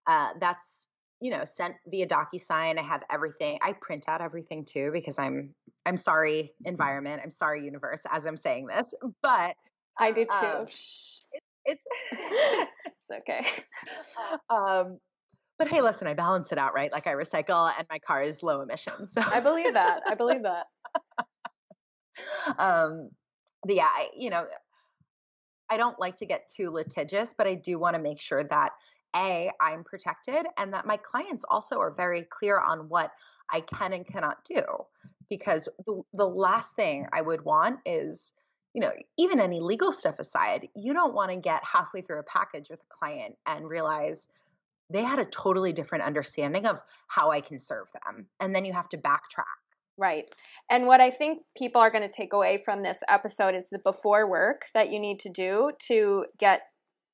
[0.06, 0.88] uh, that's
[1.20, 2.78] you know sent via DocuSign.
[2.78, 3.60] I have everything.
[3.62, 5.54] I print out everything too because I'm
[5.86, 7.22] I'm sorry environment.
[7.24, 9.56] I'm sorry universe as I'm saying this, but
[9.98, 10.46] I do too.
[10.46, 10.68] Um,
[11.32, 13.46] it, it's it's okay.
[14.50, 15.00] Um,
[15.58, 16.92] but hey, listen, I balance it out, right?
[16.92, 19.08] Like I recycle, and my car is low emission.
[19.08, 20.02] So I believe that.
[20.08, 20.68] I believe that.
[22.60, 23.10] um,
[23.66, 24.46] but yeah, I, you know,
[25.70, 28.72] I don't like to get too litigious, but I do want to make sure that
[29.16, 33.12] A, I'm protected and that my clients also are very clear on what
[33.52, 34.62] I can and cannot do.
[35.30, 38.32] Because the, the last thing I would want is,
[38.74, 42.24] you know, even any legal stuff aside, you don't want to get halfway through a
[42.24, 44.30] package with a client and realize
[44.90, 48.28] they had a totally different understanding of how I can serve them.
[48.40, 49.44] And then you have to backtrack
[49.98, 50.26] Right.
[50.70, 53.80] And what I think people are going to take away from this episode is the
[53.80, 56.62] before work that you need to do to get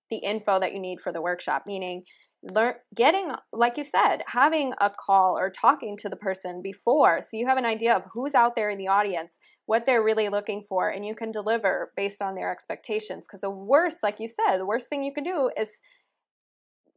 [0.09, 2.03] the info that you need for the workshop, meaning
[2.43, 7.37] learn getting like you said having a call or talking to the person before so
[7.37, 10.61] you have an idea of who's out there in the audience what they're really looking
[10.67, 14.57] for and you can deliver based on their expectations because the worst like you said
[14.57, 15.79] the worst thing you can do is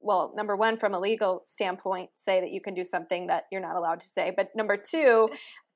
[0.01, 3.61] well number one from a legal standpoint say that you can do something that you're
[3.61, 5.29] not allowed to say but number two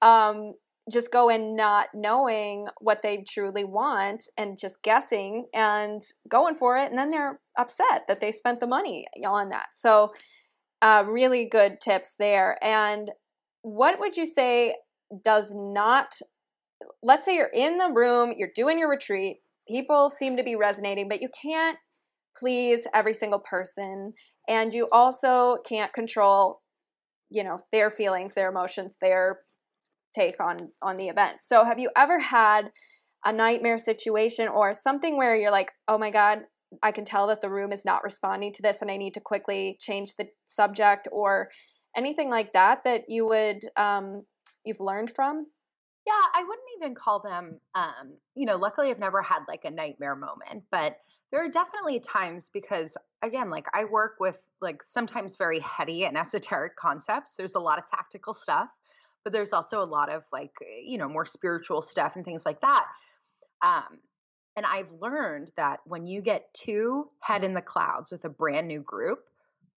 [0.02, 0.54] um,
[0.90, 6.76] just go in not knowing what they truly want and just guessing and going for
[6.78, 6.90] it.
[6.90, 9.66] And then they're upset that they spent the money on that.
[9.74, 10.12] So
[10.82, 12.58] uh, really good tips there.
[12.64, 13.10] And
[13.62, 14.74] what would you say
[15.24, 16.18] does not
[17.02, 19.36] let's say you're in the room you're doing your retreat
[19.68, 21.76] people seem to be resonating but you can't
[22.36, 24.12] please every single person.
[24.48, 26.60] And you also can't control
[27.30, 29.40] you know their feelings their emotions their
[30.14, 31.38] take on on the event.
[31.42, 32.70] So have you ever had
[33.24, 36.46] a nightmare situation or something where you're like, "Oh my god,
[36.82, 39.20] I can tell that the room is not responding to this and I need to
[39.20, 41.50] quickly change the subject or
[41.96, 44.24] anything like that that you would um
[44.64, 45.46] you've learned from?
[46.06, 49.70] Yeah, I wouldn't even call them um, you know, luckily I've never had like a
[49.70, 50.96] nightmare moment, but
[51.30, 56.16] there are definitely times because again, like I work with like sometimes very heady and
[56.16, 57.36] esoteric concepts.
[57.36, 58.68] There's a lot of tactical stuff
[59.24, 60.52] but there's also a lot of like
[60.84, 62.86] you know more spiritual stuff and things like that
[63.62, 63.98] um,
[64.56, 68.68] and i've learned that when you get too head in the clouds with a brand
[68.68, 69.20] new group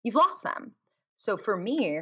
[0.04, 0.74] you've lost them.
[1.16, 2.02] So for me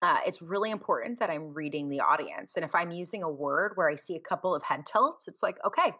[0.00, 3.72] uh, it's really important that i'm reading the audience and if i'm using a word
[3.74, 5.92] where i see a couple of head tilts it's like okay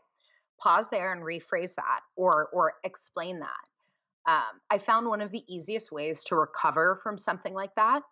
[0.61, 4.31] pause there and rephrase that or or explain that.
[4.31, 8.03] Um, i found one of the easiest ways to recover from something like that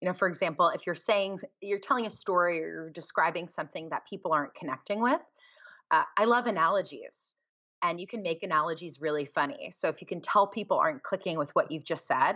[0.00, 3.88] you know for example if you're saying you're telling a story or you're describing something
[3.90, 5.20] that people aren't connecting with
[5.90, 7.34] uh, i love analogies
[7.82, 11.38] and you can make analogies really funny so if you can tell people aren't clicking
[11.38, 12.34] with what you've just said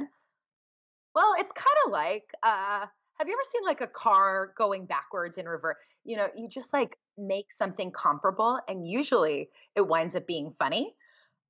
[1.14, 2.86] well it's kind of like uh,
[3.18, 6.72] have you ever seen like a car going backwards in reverse you know you just
[6.72, 10.94] like make something comparable and usually it winds up being funny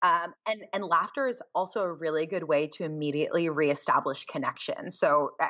[0.05, 4.91] um, and and laughter is also a really good way to immediately reestablish connection.
[4.91, 5.49] So uh,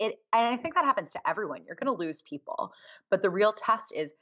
[0.00, 1.62] it and I think that happens to everyone.
[1.66, 2.72] You're going to lose people.
[3.10, 4.12] But the real test is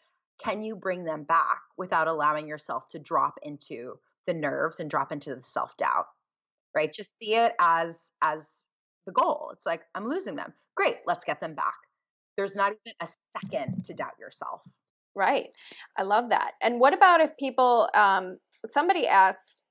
[0.42, 5.10] can you bring them back without allowing yourself to drop into the nerves and drop
[5.12, 6.06] into the self-doubt?
[6.74, 6.92] Right?
[6.92, 8.64] Just see it as as
[9.06, 9.50] the goal.
[9.54, 10.52] It's like I'm losing them.
[10.74, 11.78] Great, let's get them back.
[12.36, 14.62] There's not even a second to doubt yourself.
[15.14, 15.48] Right.
[15.96, 16.52] I love that.
[16.62, 19.64] And what about if people um somebody asked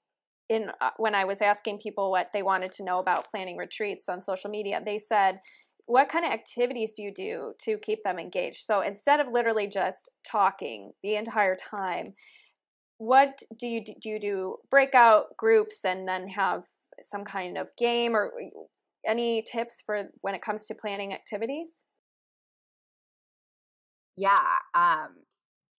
[0.49, 4.09] in uh, when I was asking people what they wanted to know about planning retreats
[4.09, 5.39] on social media, they said
[5.87, 8.65] what kind of activities do you do to keep them engaged?
[8.65, 12.13] So instead of literally just talking the entire time,
[12.99, 13.93] what do you do?
[14.01, 16.63] Do you do breakout groups and then have
[17.03, 18.33] some kind of game or
[19.05, 21.83] any tips for when it comes to planning activities?
[24.15, 25.15] Yeah, um,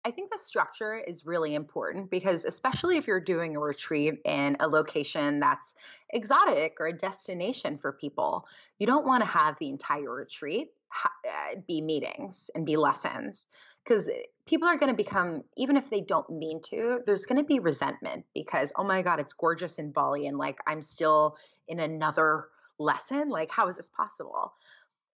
[0.07, 4.55] I think the structure is really important because, especially if you're doing a retreat in
[4.61, 5.75] a location that's
[6.09, 8.47] exotic or a destination for people,
[8.79, 10.71] you don't want to have the entire retreat
[11.03, 13.47] uh, be meetings and be lessons
[13.83, 14.09] because
[14.45, 17.59] people are going to become, even if they don't mean to, there's going to be
[17.59, 21.35] resentment because, oh my God, it's gorgeous in Bali and like I'm still
[21.67, 22.47] in another
[22.79, 23.27] lesson.
[23.27, 24.53] Like, how is this possible?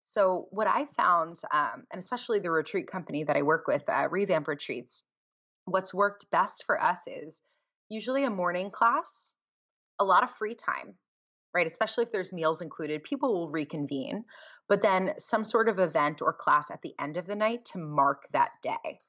[0.09, 4.07] So, what I found, um, and especially the retreat company that I work with, uh,
[4.09, 5.03] Revamp Retreats,
[5.65, 7.41] what's worked best for us is
[7.89, 9.35] usually a morning class,
[9.99, 10.95] a lot of free time,
[11.53, 11.67] right?
[11.67, 14.23] Especially if there's meals included, people will reconvene,
[14.69, 17.77] but then some sort of event or class at the end of the night to
[17.77, 18.99] mark that day.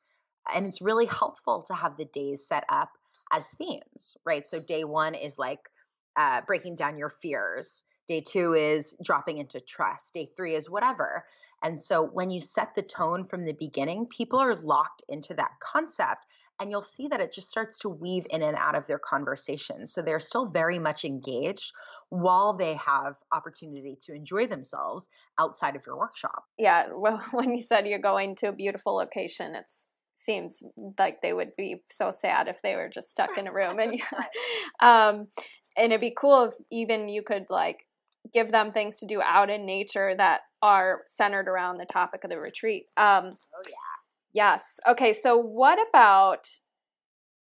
[0.53, 2.91] And it's really helpful to have the days set up
[3.33, 4.45] as themes, right?
[4.45, 5.61] So, day one is like
[6.17, 7.85] uh, breaking down your fears.
[8.09, 10.15] Day two is dropping into trust.
[10.15, 11.25] Day three is whatever.
[11.63, 15.51] And so when you set the tone from the beginning, people are locked into that
[15.61, 16.27] concept.
[16.61, 19.87] And you'll see that it just starts to weave in and out of their conversation.
[19.87, 21.73] So they're still very much engaged
[22.09, 25.07] while they have opportunity to enjoy themselves
[25.39, 26.45] outside of your workshop.
[26.59, 26.87] Yeah.
[26.93, 29.67] Well, when you said you're going to a beautiful location, it
[30.17, 30.63] seems
[30.99, 34.01] like they would be so sad if they were just stuck in a room and
[34.81, 35.29] um
[35.77, 37.87] and it'd be cool if even you could like
[38.33, 42.31] give them things to do out in nature that are centered around the topic of
[42.31, 42.87] the retreat.
[42.97, 43.75] Um, oh, yeah.
[44.33, 44.79] Yes.
[44.87, 45.13] Okay.
[45.13, 46.49] So, what about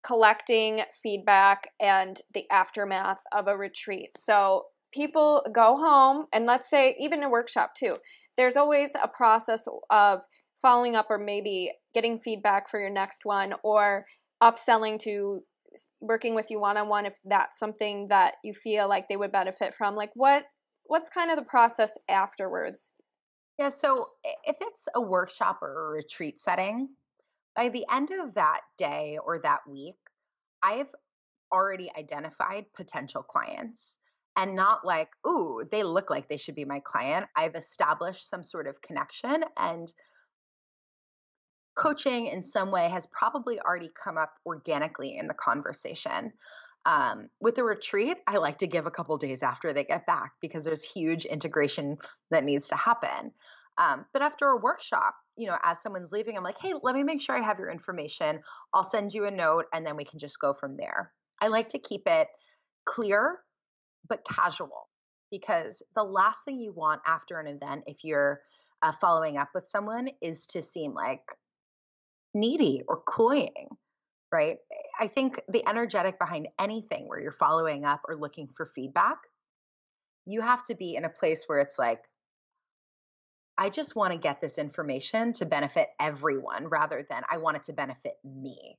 [0.06, 4.10] collecting feedback and the aftermath of a retreat?
[4.18, 7.96] So, people go home, and let's say even a workshop too,
[8.38, 10.22] there's always a process of
[10.62, 14.06] following up or maybe getting feedback for your next one or
[14.42, 15.42] upselling to
[16.02, 19.32] working with you one on one if that's something that you feel like they would
[19.32, 20.44] benefit from like what
[20.88, 22.90] what's kind of the process afterwards
[23.60, 24.10] yeah so
[24.44, 26.90] if it's a workshop or a retreat setting
[27.56, 29.96] by the end of that day or that week
[30.64, 30.94] i've
[31.52, 33.98] already identified potential clients
[34.36, 38.44] and not like ooh they look like they should be my client i've established some
[38.44, 39.92] sort of connection and
[41.76, 46.32] coaching in some way has probably already come up organically in the conversation.
[46.86, 50.34] Um, with a retreat, I like to give a couple days after they get back
[50.40, 51.98] because there's huge integration
[52.30, 53.32] that needs to happen.
[53.78, 57.04] Um, but after a workshop, you know, as someone's leaving, I'm like, hey, let me
[57.04, 58.40] make sure I have your information.
[58.74, 61.12] I'll send you a note and then we can just go from there.
[61.42, 62.28] I like to keep it
[62.86, 63.40] clear
[64.08, 64.88] but casual
[65.32, 68.42] because the last thing you want after an event, if you're
[68.82, 71.24] uh, following up with someone, is to seem like
[72.34, 73.68] needy or cloying,
[74.36, 74.58] right?
[75.00, 79.18] I think the energetic behind anything where you're following up or looking for feedback,
[80.26, 82.02] you have to be in a place where it's like,
[83.58, 87.64] I just want to get this information to benefit everyone rather than I want it
[87.66, 88.78] to benefit me.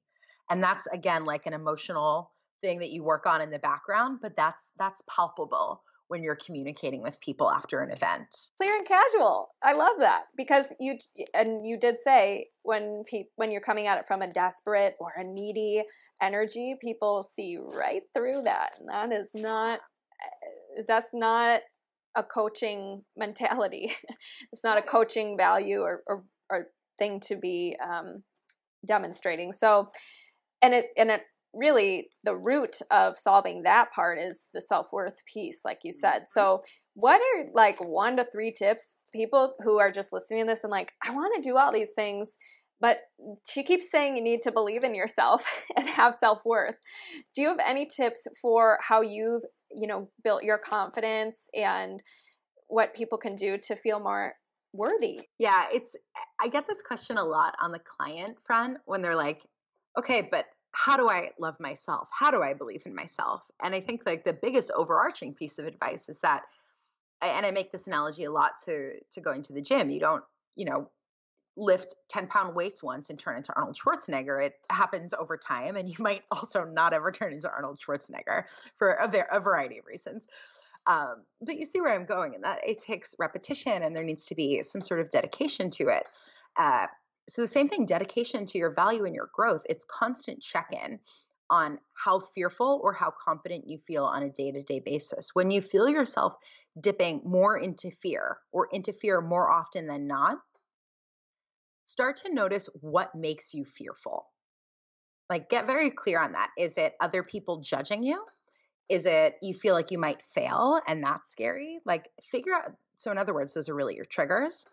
[0.50, 2.30] And that's again like an emotional
[2.61, 7.02] thing that you work on in the background, but that's that's palpable when you're communicating
[7.02, 8.28] with people after an event.
[8.57, 9.50] Clear and casual.
[9.62, 10.98] I love that because you
[11.34, 15.12] and you did say when pe- when you're coming at it from a desperate or
[15.16, 15.82] a needy
[16.22, 18.78] energy, people see right through that.
[18.78, 19.80] And that is not
[20.20, 21.61] eh, that's not
[22.16, 23.92] a coaching mentality.
[24.52, 26.66] it's not a coaching value or or, or
[26.98, 28.22] thing to be um,
[28.86, 29.52] demonstrating.
[29.52, 29.90] So,
[30.62, 31.22] and it and it
[31.57, 36.22] really the root of solving that part is the self-worth piece like you said.
[36.22, 36.38] Mm-hmm.
[36.40, 36.62] so
[36.94, 40.70] what are like one to three tips people who are just listening to this and
[40.70, 42.36] like i want to do all these things
[42.80, 42.98] but
[43.48, 45.44] she keeps saying you need to believe in yourself
[45.76, 46.76] and have self-worth.
[47.34, 49.42] Do you have any tips for how you've
[49.74, 52.02] you know built your confidence and
[52.68, 54.34] what people can do to feel more
[54.72, 55.22] worthy?
[55.38, 55.96] Yeah it's
[56.40, 59.40] i get this question a lot on the client front when they're like
[59.98, 60.44] okay but
[60.77, 62.09] how do I love myself?
[62.11, 63.43] How do I believe in myself?
[63.62, 66.43] And I think like the biggest overarching piece of advice is that
[67.22, 69.89] and I make this analogy a lot to to going to the gym.
[69.89, 70.22] You don't,
[70.55, 70.91] you know,
[71.57, 74.45] lift 10 pound weights once and turn into Arnold Schwarzenegger.
[74.45, 75.77] It happens over time.
[75.77, 78.45] And you might also not ever turn into Arnold Schwarzenegger
[78.77, 80.29] for a, a variety of reasons.
[80.87, 84.27] Um, but you see where I'm going, and that it takes repetition and there needs
[84.27, 86.07] to be some sort of dedication to it.
[86.57, 86.87] Uh,
[87.29, 90.99] so the same thing dedication to your value and your growth it's constant check-in
[91.51, 95.31] on how fearful or how confident you feel on a day-to-day basis.
[95.35, 96.35] When you feel yourself
[96.81, 100.39] dipping more into fear or into fear more often than not
[101.85, 104.27] start to notice what makes you fearful.
[105.31, 106.51] Like get very clear on that.
[106.59, 108.24] Is it other people judging you?
[108.89, 111.79] Is it you feel like you might fail and that's scary?
[111.85, 114.66] Like figure out so in other words those are really your triggers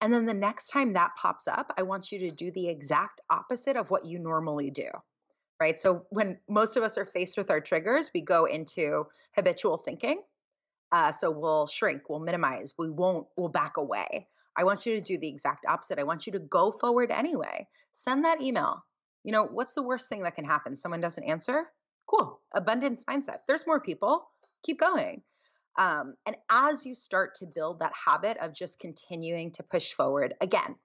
[0.00, 3.20] and then the next time that pops up, I want you to do the exact
[3.30, 4.88] opposite of what you normally do.
[5.58, 5.78] Right.
[5.78, 10.20] So when most of us are faced with our triggers, we go into habitual thinking.
[10.92, 14.28] Uh, so we'll shrink, we'll minimize, we won't, we'll back away.
[14.56, 15.98] I want you to do the exact opposite.
[15.98, 17.66] I want you to go forward anyway.
[17.92, 18.84] Send that email.
[19.24, 20.76] You know, what's the worst thing that can happen?
[20.76, 21.64] Someone doesn't answer?
[22.06, 22.40] Cool.
[22.54, 23.40] Abundance mindset.
[23.48, 24.28] There's more people.
[24.62, 25.22] Keep going.
[25.78, 30.34] Um, and as you start to build that habit of just continuing to push forward,
[30.40, 30.76] again,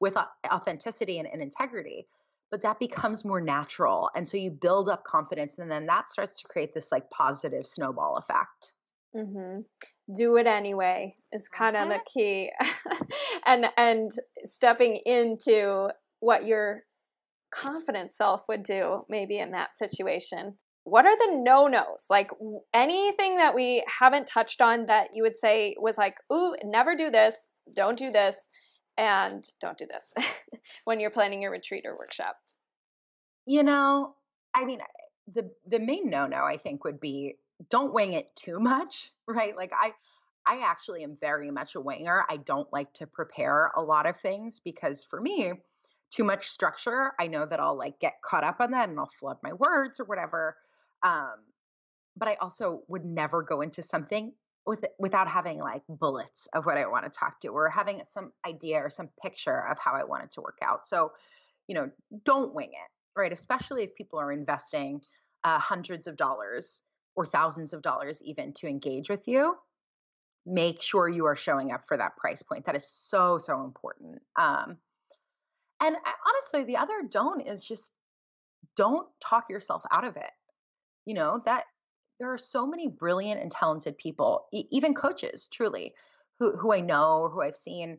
[0.00, 0.16] with
[0.50, 2.06] authenticity and, and integrity,
[2.50, 4.10] but that becomes more natural.
[4.14, 7.66] And so you build up confidence, and then that starts to create this like positive
[7.66, 8.72] snowball effect.
[9.16, 9.60] Mm-hmm.
[10.14, 12.18] Do it anyway is kind of the mm-hmm.
[12.18, 12.52] key,
[13.46, 14.12] and and
[14.44, 15.88] stepping into
[16.20, 16.84] what your
[17.50, 20.54] confident self would do maybe in that situation
[20.86, 22.06] what are the no nos?
[22.08, 22.30] Like
[22.72, 27.10] anything that we haven't touched on that you would say was like, ooh, never do
[27.10, 27.34] this,
[27.74, 28.36] don't do this,
[28.96, 30.24] and don't do this
[30.84, 32.36] when you're planning your retreat or workshop?
[33.46, 34.14] You know,
[34.54, 34.78] I mean,
[35.34, 37.34] the the main no no I think would be
[37.68, 39.56] don't wing it too much, right?
[39.56, 39.90] Like I
[40.46, 42.24] I actually am very much a winger.
[42.28, 45.52] I don't like to prepare a lot of things because for me,
[46.12, 49.10] too much structure, I know that I'll like get caught up on that and I'll
[49.18, 50.56] flood my words or whatever.
[51.02, 51.36] Um,
[52.16, 54.32] but I also would never go into something
[54.66, 58.32] with without having like bullets of what I want to talk to or having some
[58.46, 60.86] idea or some picture of how I want it to work out.
[60.86, 61.12] So,
[61.68, 61.90] you know,
[62.24, 63.32] don't wing it, right?
[63.32, 65.02] Especially if people are investing
[65.44, 66.82] uh, hundreds of dollars
[67.16, 69.56] or thousands of dollars even to engage with you.
[70.46, 72.66] make sure you are showing up for that price point.
[72.66, 74.22] That is so, so important.
[74.36, 74.78] Um,
[75.80, 75.96] and
[76.28, 77.92] honestly, the other don't is just
[78.76, 80.30] don't talk yourself out of it.
[81.06, 81.64] You know, that
[82.20, 85.94] there are so many brilliant and talented people, e- even coaches, truly,
[86.38, 87.98] who, who I know, or who I've seen,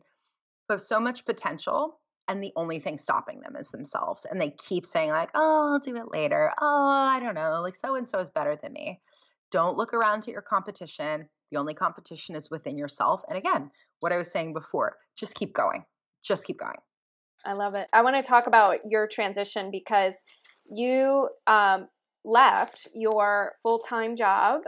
[0.68, 2.00] who have so much potential.
[2.28, 4.26] And the only thing stopping them is themselves.
[4.30, 6.52] And they keep saying, like, oh, I'll do it later.
[6.60, 7.62] Oh, I don't know.
[7.62, 9.00] Like, so and so is better than me.
[9.50, 11.26] Don't look around to your competition.
[11.50, 13.22] The only competition is within yourself.
[13.28, 15.84] And again, what I was saying before, just keep going.
[16.22, 16.76] Just keep going.
[17.46, 17.88] I love it.
[17.94, 20.14] I want to talk about your transition because
[20.66, 21.88] you um,
[22.24, 24.62] left your full time job,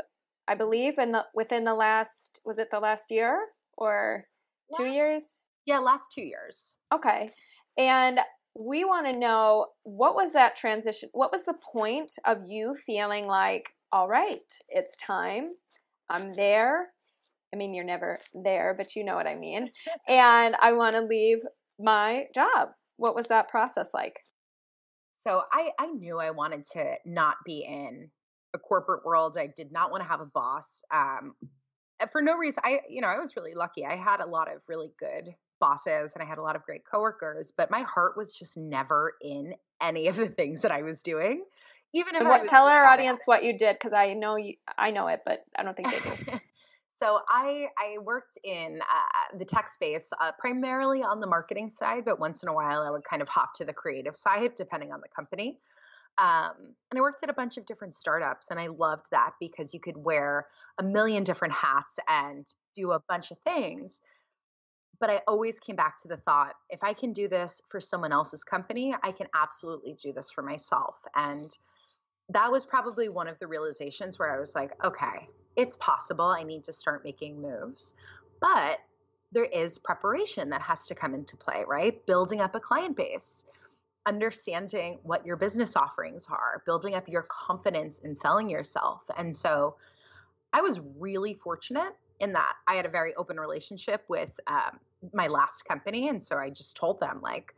[0.49, 3.39] I believe, in the within the last was it the last year
[3.77, 4.25] or
[4.71, 5.41] last, two years?
[5.67, 6.77] Yeah, last two years.
[6.93, 7.31] Okay,
[7.77, 8.21] and
[8.59, 11.09] we want to know what was that transition?
[11.13, 15.51] What was the point of you feeling like, all right, it's time.
[16.09, 16.89] I'm there.
[17.53, 19.71] I mean, you're never there, but you know what I mean.
[20.09, 21.39] and I want to leave
[21.79, 22.71] my job.
[22.97, 24.21] What was that process like?
[25.21, 28.11] So I, I knew I wanted to not be in
[28.55, 29.37] a corporate world.
[29.37, 30.83] I did not want to have a boss.
[30.91, 31.35] Um,
[32.11, 32.63] for no reason.
[32.65, 33.85] I, you know, I was really lucky.
[33.85, 36.87] I had a lot of really good bosses and I had a lot of great
[36.91, 41.03] coworkers, but my heart was just never in any of the things that I was
[41.03, 41.45] doing.
[41.93, 45.09] Even if what, tell our audience what you did because I know you, I know
[45.09, 46.41] it, but I don't think they do.
[47.01, 52.05] So I I worked in uh, the tech space uh, primarily on the marketing side,
[52.05, 54.93] but once in a while I would kind of hop to the creative side depending
[54.93, 55.59] on the company.
[56.19, 59.73] Um, and I worked at a bunch of different startups, and I loved that because
[59.73, 64.03] you could wear a million different hats and do a bunch of things.
[64.99, 68.13] But I always came back to the thought if I can do this for someone
[68.13, 70.97] else's company, I can absolutely do this for myself.
[71.15, 71.51] And
[72.29, 76.43] that was probably one of the realizations where I was like, okay, it's possible I
[76.43, 77.95] need to start making moves.
[78.41, 78.79] But
[79.33, 82.05] there is preparation that has to come into play, right?
[82.07, 83.45] Building up a client base,
[84.07, 89.03] understanding what your business offerings are, building up your confidence in selling yourself.
[89.17, 89.77] And so
[90.53, 94.79] I was really fortunate in that I had a very open relationship with um,
[95.13, 96.09] my last company.
[96.09, 97.55] And so I just told them, like,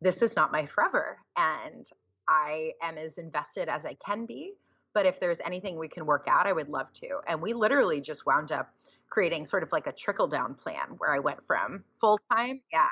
[0.00, 1.18] this is not my forever.
[1.36, 1.90] And
[2.28, 4.54] I am as invested as I can be
[4.92, 7.20] but if there's anything we can work out, I would love to.
[7.26, 8.72] And we literally just wound up
[9.08, 12.88] creating sort of like a trickle down plan where I went from full time, yeah.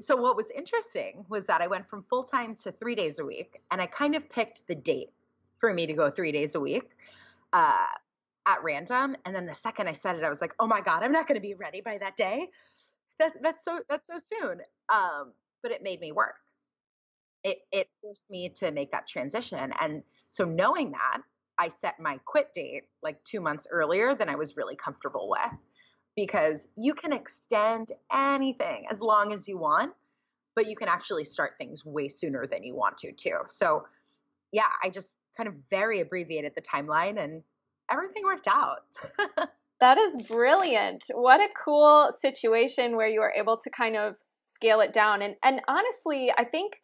[0.00, 3.24] So what was interesting was that I went from full time to three days a
[3.24, 5.10] week, and I kind of picked the date
[5.58, 6.90] for me to go three days a week
[7.52, 7.86] uh,
[8.46, 9.16] at random.
[9.24, 11.26] And then the second I said it, I was like, "Oh my god, I'm not
[11.26, 12.48] going to be ready by that day.
[13.18, 14.60] That that's so that's so soon."
[14.92, 15.32] Um,
[15.62, 16.36] but it made me work.
[17.42, 21.22] It it forced me to make that transition, and so knowing that,
[21.58, 25.58] I set my quit date like two months earlier than I was really comfortable with
[26.16, 29.92] because you can extend anything as long as you want,
[30.56, 33.38] but you can actually start things way sooner than you want to, too.
[33.46, 33.84] So,
[34.52, 37.42] yeah, I just kind of very abbreviated the timeline and
[37.90, 38.80] everything worked out.
[39.80, 41.04] that is brilliant.
[41.12, 44.14] What a cool situation where you were able to kind of
[44.46, 45.22] scale it down.
[45.22, 46.80] And and honestly, I think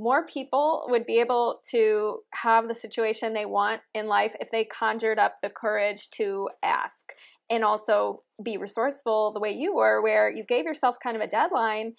[0.00, 4.64] more people would be able to have the situation they want in life if they
[4.64, 7.12] conjured up the courage to ask
[7.50, 11.26] and also be resourceful the way you were, where you gave yourself kind of a
[11.26, 11.92] deadline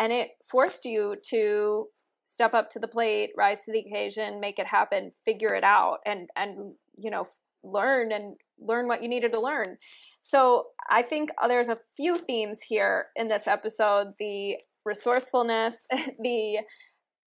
[0.00, 1.86] and it forced you to
[2.26, 5.98] step up to the plate, rise to the occasion, make it happen, figure it out,
[6.04, 7.28] and and you know
[7.62, 9.76] learn and learn what you needed to learn.
[10.22, 15.74] So I think there's a few themes here in this episode: the resourcefulness,
[16.18, 16.58] the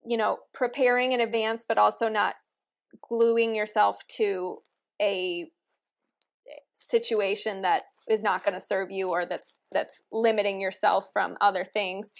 [0.08, 2.34] you know, preparing in advance, but also not
[3.06, 4.58] gluing yourself to
[5.00, 5.46] a
[6.74, 11.64] situation that is not going to serve you or that's that's limiting yourself from other
[11.64, 12.10] things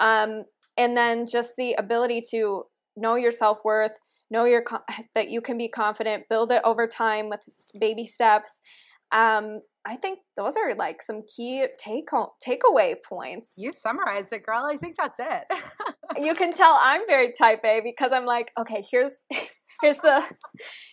[0.00, 0.44] um,
[0.78, 2.62] and then just the ability to
[2.96, 3.92] know your self-worth
[4.30, 4.64] know your
[5.14, 7.40] that you can be confident build it over time with
[7.78, 8.60] baby steps
[9.12, 13.50] um, I think those are like some key take home takeaway points.
[13.56, 14.64] You summarized it, girl.
[14.64, 15.44] I think that's it.
[16.20, 19.12] you can tell I'm very type A because I'm like, okay, here's
[19.82, 20.22] here's the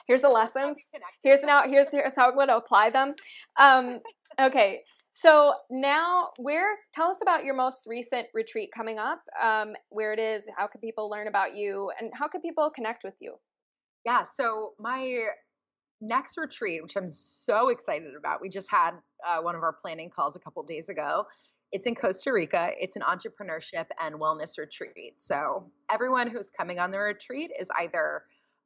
[0.07, 0.77] here's the lessons.
[1.23, 3.15] Here's now here's here's how I'm going to apply them.
[3.59, 3.99] Um,
[4.41, 9.21] okay, so now where tell us about your most recent retreat coming up.
[9.41, 13.03] Um, where it is, how can people learn about you, and how can people connect
[13.03, 13.35] with you?
[14.05, 15.25] Yeah, so my
[16.01, 18.91] next retreat, which I'm so excited about, we just had
[19.25, 21.25] uh, one of our planning calls a couple days ago.
[21.71, 22.71] It's in Costa Rica.
[22.79, 25.21] It's an entrepreneurship and wellness retreat.
[25.21, 28.23] So everyone who's coming on the retreat is either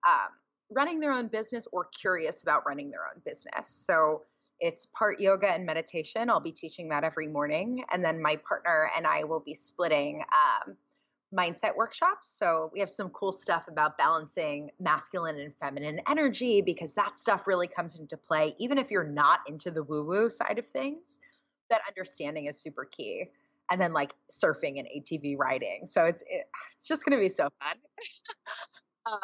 [0.08, 0.30] um,
[0.72, 3.68] running their own business or curious about running their own business.
[3.68, 4.24] So
[4.60, 6.30] It's part yoga and meditation.
[6.30, 7.84] I'll be teaching that every morning.
[7.92, 10.76] And then my partner and I will be splitting um,
[11.34, 12.30] mindset workshops.
[12.30, 17.48] So we have some cool stuff about balancing masculine and feminine energy because that stuff
[17.48, 18.56] really comes into play.
[18.58, 21.20] Even if you're not into the woo woo side of things,
[21.70, 23.26] that understanding is super key.
[23.72, 25.88] And then like surfing and ATV riding.
[25.88, 26.46] So it's it,
[26.78, 27.78] it's just going to be so fun.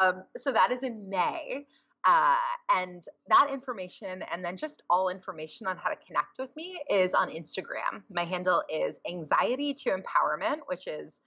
[0.00, 1.66] um, so that is in May.
[2.04, 2.36] Uh,
[2.74, 7.14] and that information, and then just all information on how to connect with me, is
[7.14, 8.02] on Instagram.
[8.10, 11.20] My handle is anxiety to empowerment, which is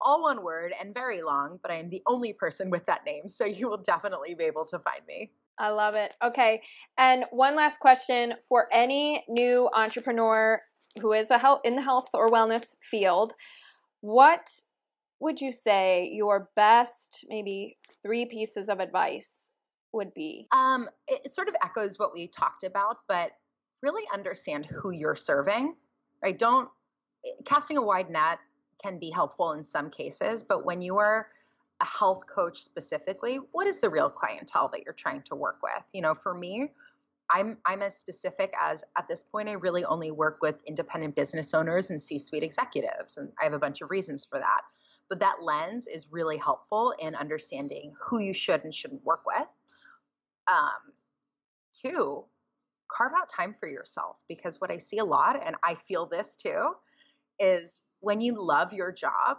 [0.00, 3.28] all one word and very long, but I am the only person with that name.
[3.28, 5.32] So you will definitely be able to find me.
[5.58, 6.12] I love it.
[6.22, 6.62] Okay.
[6.98, 10.60] And one last question for any new entrepreneur
[11.00, 13.32] who is a health in the health or wellness field,
[14.00, 14.48] what
[15.20, 19.30] would you say your best maybe three pieces of advice
[19.92, 20.46] would be?
[20.52, 23.32] Um, it sort of echoes what we talked about, but
[23.82, 25.74] really understand who you're serving.
[26.22, 26.38] Right?
[26.38, 26.68] Don't
[27.26, 28.38] eh, casting a wide net
[28.82, 31.28] can be helpful in some cases, but when you are
[31.80, 35.82] a health coach specifically, what is the real clientele that you're trying to work with?
[35.92, 36.70] You know, for me,
[37.30, 41.54] I'm I'm as specific as at this point I really only work with independent business
[41.54, 44.62] owners and C-suite executives and I have a bunch of reasons for that.
[45.08, 49.46] But that lens is really helpful in understanding who you should and shouldn't work with.
[50.48, 50.92] Um,
[51.72, 52.24] two,
[52.88, 56.36] carve out time for yourself because what I see a lot and I feel this
[56.36, 56.74] too
[57.38, 59.38] is when you love your job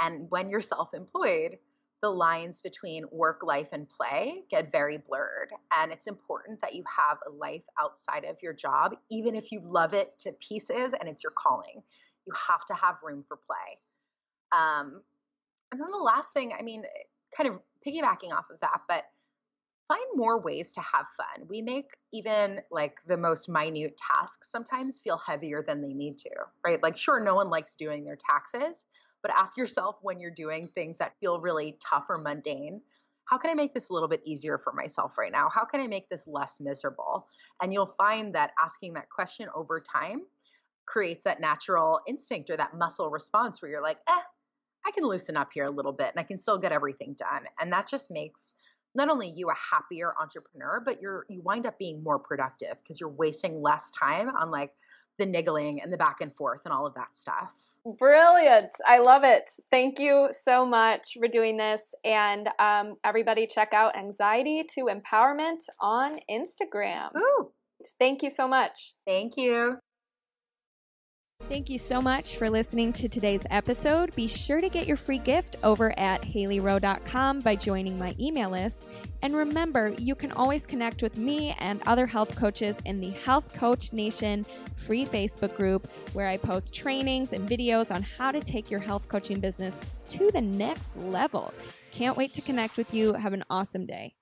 [0.00, 1.58] and when you're self-employed,
[2.04, 5.48] the lines between work life and play get very blurred.
[5.74, 9.62] And it's important that you have a life outside of your job even if you
[9.64, 11.82] love it to pieces and it's your calling.
[12.26, 13.78] You have to have room for play.
[14.52, 15.00] Um,
[15.72, 16.84] and then the last thing i mean
[17.36, 19.04] kind of piggybacking off of that but
[19.88, 21.46] find more ways to have fun.
[21.48, 26.30] We make even like the most minute tasks sometimes feel heavier than they need to
[26.64, 26.82] right?
[26.82, 28.86] Like sure no one likes doing their taxes
[29.24, 32.80] but ask yourself when you're doing things that feel really tough or mundane
[33.26, 35.48] how can I make this a little bit easier for myself right now?
[35.48, 37.26] How can I make this less miserable?
[37.62, 40.22] And you'll find that asking that question over time
[40.86, 44.20] creates that natural instinct or that muscle response where you're like, eh,
[44.86, 47.44] I can loosen up here a little bit and I can still get everything done.
[47.58, 48.54] And that just makes
[48.94, 53.00] not only you a happier entrepreneur, but you're you wind up being more productive because
[53.00, 54.72] you're wasting less time on like
[55.18, 57.52] the niggling and the back and forth and all of that stuff.
[57.98, 58.70] Brilliant.
[58.86, 59.50] I love it.
[59.70, 61.82] Thank you so much for doing this.
[62.04, 67.10] And um, everybody, check out Anxiety to Empowerment on Instagram.
[67.16, 67.50] Ooh.
[68.00, 68.94] Thank you so much.
[69.06, 69.76] Thank you.
[71.42, 74.14] Thank you so much for listening to today's episode.
[74.16, 78.88] Be sure to get your free gift over at haleyrowe.com by joining my email list.
[79.20, 83.52] And remember, you can always connect with me and other health coaches in the Health
[83.52, 88.70] Coach Nation free Facebook group, where I post trainings and videos on how to take
[88.70, 89.76] your health coaching business
[90.10, 91.52] to the next level.
[91.92, 93.12] Can't wait to connect with you.
[93.12, 94.14] Have an awesome day.